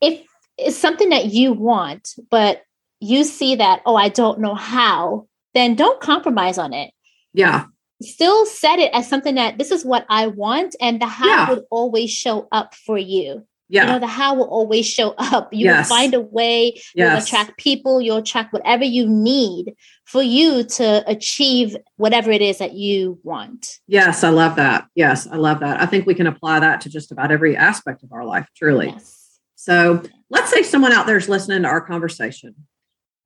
[0.00, 0.22] if
[0.56, 2.62] it's something that you want, but
[3.00, 6.92] you see that, oh, I don't know how, then don't compromise on it.
[7.32, 7.66] Yeah.
[8.02, 11.50] Still set it as something that this is what I want, and the how Yeah.
[11.50, 13.44] would always show up for you.
[13.68, 13.86] Yeah.
[13.86, 15.52] You know, the how will always show up.
[15.52, 15.90] You Yes.
[15.90, 17.26] will find a way, you'll yes.
[17.26, 22.72] attract people, you'll attract whatever you need for you to achieve whatever it is that
[22.72, 23.78] you want.
[23.86, 24.24] Yes.
[24.24, 24.86] I love that.
[24.94, 25.26] Yes.
[25.26, 25.80] I love that.
[25.80, 28.88] I think we can apply that to just about every aspect of our life, truly.
[28.88, 29.38] Yes.
[29.54, 32.54] So let's say someone out there is listening to our conversation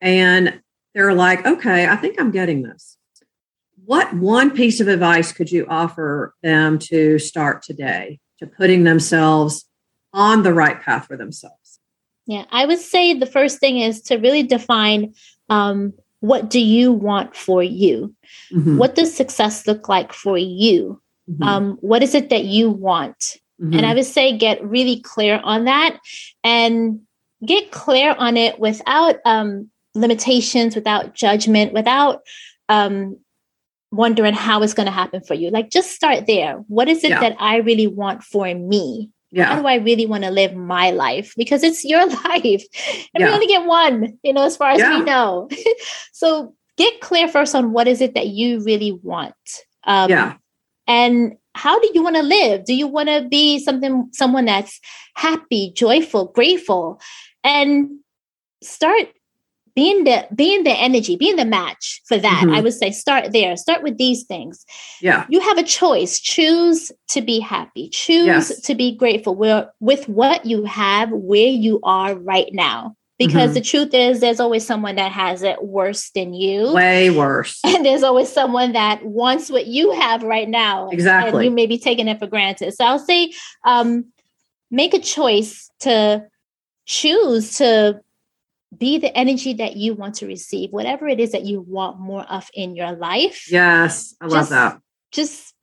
[0.00, 0.60] and
[0.94, 2.96] they're like, okay, I think I'm getting this.
[3.84, 9.66] What one piece of advice could you offer them to start today to putting themselves
[10.12, 11.78] on the right path for themselves?
[12.26, 12.44] Yeah.
[12.50, 15.14] I would say the first thing is to really define
[15.48, 18.14] um, what do you want for you?
[18.52, 21.00] Mhm, What does success look like for you?
[21.28, 23.38] mhm, Um, what is it that you want?
[23.60, 23.76] mhm.
[23.76, 25.98] And I would say get really clear on that
[26.44, 27.00] and
[27.44, 32.20] get clear on it without um, limitations, without judgment, without
[32.68, 33.18] um,
[33.90, 35.50] wondering how it's going to happen for you.
[35.50, 36.54] Like just start there.
[36.68, 37.20] What is it Yeah.
[37.20, 39.10] that I really want for me?
[39.36, 41.32] How do I really want to live my life?
[41.36, 42.64] Because it's your life.
[43.14, 44.98] And we only get one, you know, as far as Yeah.
[44.98, 45.48] we know.
[46.12, 49.34] so get clear first on what is it that you really want.
[49.84, 50.34] Um, Yeah.
[50.86, 54.80] and how do you want to live do you want to be something someone that's
[55.16, 56.98] happy joyful grateful
[57.44, 57.90] and
[58.62, 59.08] start
[59.74, 62.54] being the being the energy being the match for that Mhm.
[62.56, 64.64] i would say start there start with these things
[65.00, 65.24] Yeah.
[65.28, 68.60] you have a choice choose to be happy choose Yes.
[68.62, 73.54] to be grateful with, with what you have where you are right now because Mhm.
[73.54, 77.58] the truth is there's always someone that has it worse than you Way worse.
[77.64, 81.32] and there's always someone that wants what you have right now Exactly.
[81.32, 83.32] and you may be taking it for granted so i'll say
[83.64, 84.06] um,
[84.70, 86.24] make a choice to
[86.86, 88.00] choose to
[88.76, 92.22] be the energy that you want to receive whatever it is that you want more
[92.24, 93.50] of in your life.
[93.50, 94.14] Yes.
[94.20, 94.80] I love Just- that.
[95.12, 95.54] just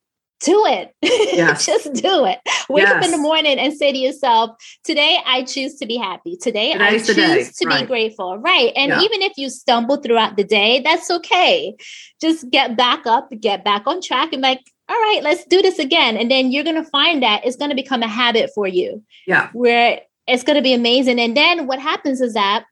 [0.42, 0.94] do it.
[1.36, 1.66] Yes.
[1.66, 2.40] just do it.
[2.70, 4.52] Wake up in the morning and say to yourself
[4.84, 6.38] today i choose to be happy.
[6.38, 8.38] Today i Today's the choose to be grateful.
[8.38, 8.72] Right.
[8.76, 9.02] And Yeah.
[9.02, 11.76] even if you stumble throughout the day that's okay.
[12.22, 15.80] Just get back up get back on track and like all right let's do this
[15.80, 16.16] again.
[16.18, 19.04] And then you're going to find that it's going to become a habit for you.
[19.28, 19.50] Yeah.
[19.54, 21.20] where it's going to be amazing.
[21.20, 22.64] And then what happens is that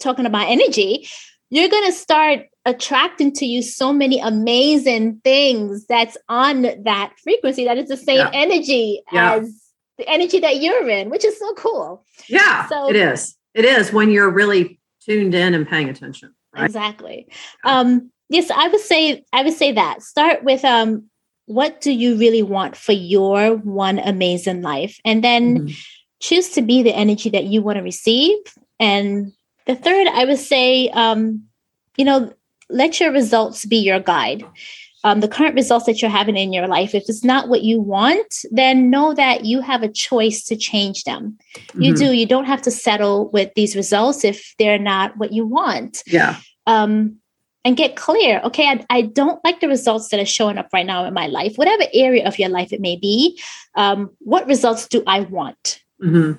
[0.00, 1.08] talking about energy
[1.50, 7.64] you're going to start attracting to you so many amazing things that's on that frequency
[7.64, 8.30] that is the same Yeah.
[8.32, 9.34] energy Yeah.
[9.36, 9.60] as
[9.98, 12.04] the energy that you're in, which is so cool.
[12.28, 12.66] Yeah.
[12.66, 13.36] So- it is.
[13.54, 16.34] It is when you're really tuned in and paying attention.
[16.56, 16.64] Right.
[16.64, 17.28] Exactly.
[17.62, 20.02] Um, yes, I would say I would say that.
[20.02, 21.04] Start with um
[21.46, 24.98] what do you really want for your one amazing life?
[25.04, 25.76] And then Mhm.
[26.20, 28.38] choose to be the energy that you want to receive.
[28.80, 29.32] And
[29.66, 31.44] the third, I would say, um,
[31.96, 32.32] you know,
[32.70, 34.44] let your results be your guide.
[35.04, 37.78] Um, the current results that you're having in your life, if it's not what you
[37.78, 41.36] want, then know that you have a choice to change them.
[41.74, 41.98] You Mhm.
[41.98, 42.12] do.
[42.12, 46.02] You don't have to settle with these results if they're not what you want.
[46.06, 46.36] Yeah.
[46.66, 47.16] Um,
[47.66, 48.40] and get clear.
[48.44, 51.26] Okay, I, I don't like the results that are showing up right now in my
[51.26, 53.40] life, whatever area of your life it may be.
[53.74, 55.80] Um, what results do I want?
[56.00, 56.32] hmm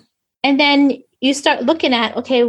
[0.44, 2.44] And then you start looking at, okay,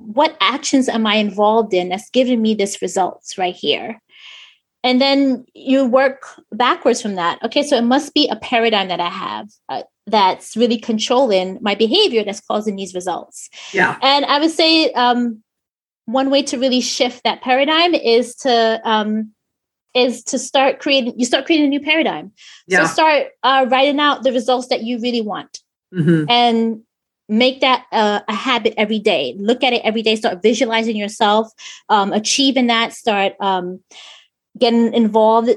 [0.00, 4.00] what actions am I involved in that's giving me this results right here?
[4.82, 7.42] And then you work backwards from that.
[7.44, 11.74] Okay, so it must be a paradigm that I have uh, that's really controlling my
[11.74, 13.50] behavior that's causing these results.
[13.72, 13.98] Yeah.
[14.02, 15.42] And I would say um,
[16.06, 19.32] one way to really shift that paradigm is to um,
[19.94, 21.12] is to start creating.
[21.18, 22.32] You start creating a new paradigm.
[22.66, 22.86] Yeah.
[22.86, 25.60] So start uh, writing out the results that you really want
[25.92, 26.82] hmm and
[27.30, 29.34] make that uh, a habit every day.
[29.38, 30.16] Look at it every day.
[30.16, 31.48] Start visualizing yourself
[31.88, 32.92] um, achieving that.
[32.92, 33.80] Start um,
[34.58, 35.48] getting involved.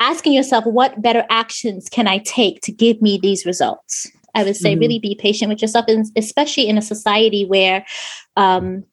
[0.00, 4.10] Asking yourself what better actions can i take to give me these results?
[4.34, 4.80] I would say Mhm.
[4.80, 7.84] really be patient with yourself and especially in a society where
[8.36, 8.84] um,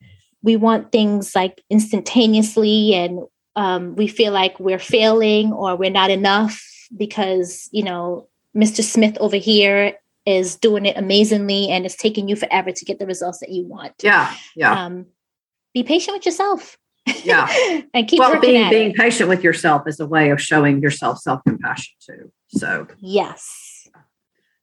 [0.43, 3.19] we want things like instantaneously and
[3.55, 6.61] um, we feel like we're failing or we're not enough
[6.95, 9.93] because you know mr smith over here
[10.27, 13.65] is doing it amazingly and it's taking you forever to get the results that you
[13.65, 13.93] want.
[14.03, 14.85] Yeah yeah.
[14.85, 15.05] Um,
[15.73, 16.77] be patient with yourself.
[17.23, 17.47] Yeah.
[17.93, 18.97] And keep well being being it.
[18.97, 22.87] patient with yourself is a way of showing yourself self-compassion too so.
[22.97, 23.87] Yes.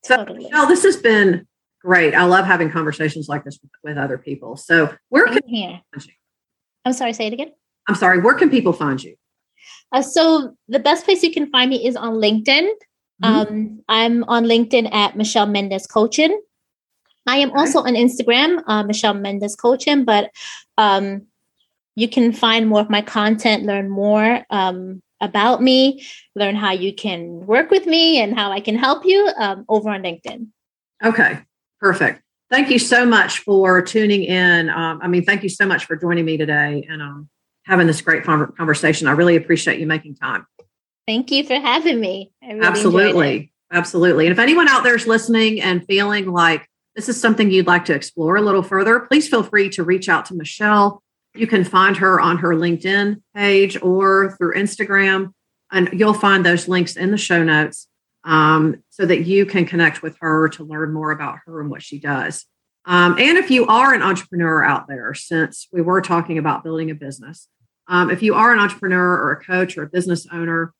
[0.02, 0.44] So totally.
[0.44, 1.46] Michelle, this has been
[1.80, 2.14] great.
[2.14, 4.56] I love having conversations like this with, with other people.
[4.56, 5.80] So where can here.
[6.84, 7.52] i'm sorry say it again?
[7.88, 9.14] I'm sorry where can people find you?
[9.92, 12.68] Uh, so the best place you can find me is on LinkedIn.
[13.24, 13.50] Mhm.
[13.50, 16.40] Um, I'm on LinkedIn at Michelle Mendez Coaching.
[17.26, 20.30] I am also on Instagram, uh, Michelle Mendez Coaching, but
[20.76, 21.26] um,
[21.96, 26.04] you can find more of my content, learn more um, about me,
[26.34, 29.88] learn how you can work with me and how I can help you um, over
[29.88, 30.48] on LinkedIn.
[31.02, 31.38] Okay,
[31.80, 32.20] perfect.
[32.50, 34.68] Thank you so much for tuning in.
[34.68, 37.30] Um, I mean, thank you so much for joining me today and um,
[37.64, 39.08] having this great conversation.
[39.08, 40.46] I really appreciate you making time.
[41.06, 42.32] Thank you for having me.
[42.42, 42.60] Really.
[42.60, 43.52] Absolutely.
[43.72, 44.26] Absolutely.
[44.26, 47.84] And if anyone out there is listening and feeling like this is something you'd like
[47.86, 51.02] to explore a little further, please feel free to reach out to Michelle.
[51.34, 55.32] You can find her on her LinkedIn page or through Instagram,
[55.72, 57.88] and you'll find those links in the show notes
[58.22, 61.82] um, so that you can connect with her to learn more about her and what
[61.82, 62.46] she does.
[62.86, 66.90] Um, and if you are an entrepreneur out there, since we were talking about building
[66.90, 67.48] a business,
[67.88, 70.72] um, if you are an entrepreneur or a coach or a business owner,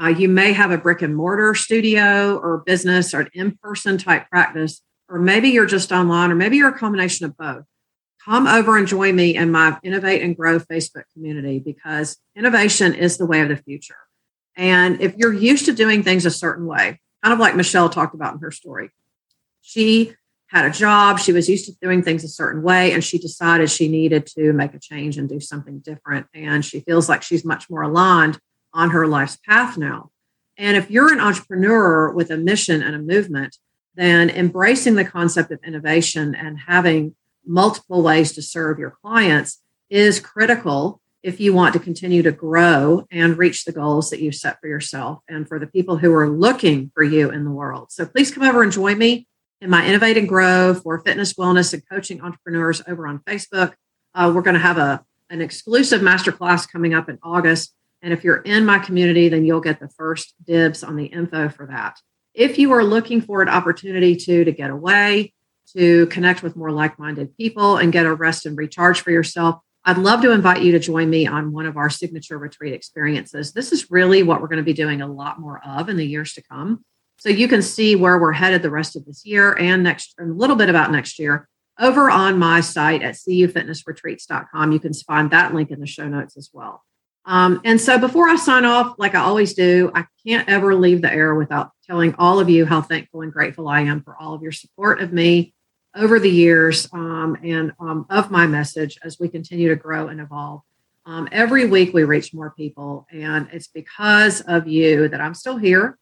[0.00, 3.98] uh, you may have a brick and mortar studio or business or an in person
[3.98, 7.64] type practice, or maybe you're just online, or maybe you're a combination of both.
[8.24, 13.18] Come over and join me in my Innovate and Grow Facebook community because innovation is
[13.18, 13.96] the way of the future.
[14.56, 18.14] And if you're used to doing things a certain way, kind of like Michelle talked
[18.14, 18.90] about in her story,
[19.60, 20.14] she
[20.48, 23.70] had a job, she was used to doing things a certain way, and she decided
[23.70, 26.26] she needed to make a change and do something different.
[26.34, 28.38] And she feels like she's much more aligned
[28.72, 30.10] on her life's path now.
[30.56, 33.56] And if you're an entrepreneur with a mission and a movement,
[33.94, 37.14] then embracing the concept of innovation and having
[37.46, 43.06] multiple ways to serve your clients is critical if you want to continue to grow
[43.10, 46.28] and reach the goals that you set for yourself and for the people who are
[46.28, 47.90] looking for you in the world.
[47.90, 49.26] So please come over and join me
[49.60, 53.74] in my Innovate and Grow for fitness, wellness, and coaching entrepreneurs over on Facebook.
[54.14, 57.74] Uh, we're going to have a, an exclusive masterclass coming up in August.
[58.02, 61.48] And if you're in my community, then you'll get the first dibs on the info
[61.48, 61.98] for that.
[62.34, 65.34] If you are looking for an opportunity to, to get away,
[65.76, 69.60] to connect with more like minded people, and get a rest and recharge for yourself,
[69.84, 73.52] I'd love to invite you to join me on one of our signature retreat experiences.
[73.52, 76.06] This is really what we're going to be doing a lot more of in the
[76.06, 76.84] years to come.
[77.18, 80.30] So you can see where we're headed the rest of this year and next, and
[80.30, 81.48] a little bit about next year
[81.78, 84.72] over on my site at cufitnessretreats.com.
[84.72, 86.82] You can find that link in the show notes as well.
[87.26, 91.02] Um, and so before I sign off, like I always do, I can't ever leave
[91.02, 94.34] the air without telling all of you how thankful and grateful I am for all
[94.34, 95.54] of your support of me
[95.94, 100.20] over the years um, and um, of my message as we continue to grow and
[100.20, 100.62] evolve.
[101.06, 105.56] Um, every week we reach more people, and it's because of you that I'm still
[105.56, 105.98] here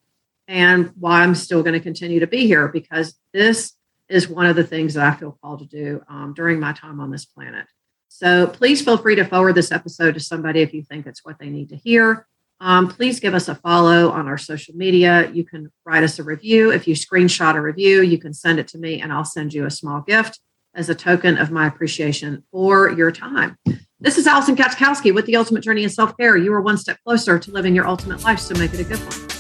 [0.46, 3.74] and why I'm still going to continue to be here because this
[4.08, 7.00] is one of the things that I feel called to do um, during my time
[7.00, 7.66] on this planet.
[8.08, 11.38] So please feel free to forward this episode to somebody if you think it's what
[11.38, 12.26] they need to hear.
[12.60, 15.30] Um, please give us a follow on our social media.
[15.30, 16.72] You can write us a review.
[16.72, 19.64] If you screenshot a review, you can send it to me and I'll send you
[19.64, 20.40] a small gift
[20.74, 23.56] as a token of my appreciation for your time.
[24.00, 26.36] This is Alison Katschkowsky with the Ultimate Journey in Self Care.
[26.36, 29.00] You are one step closer to living your ultimate life, so make it a good
[29.00, 29.37] one.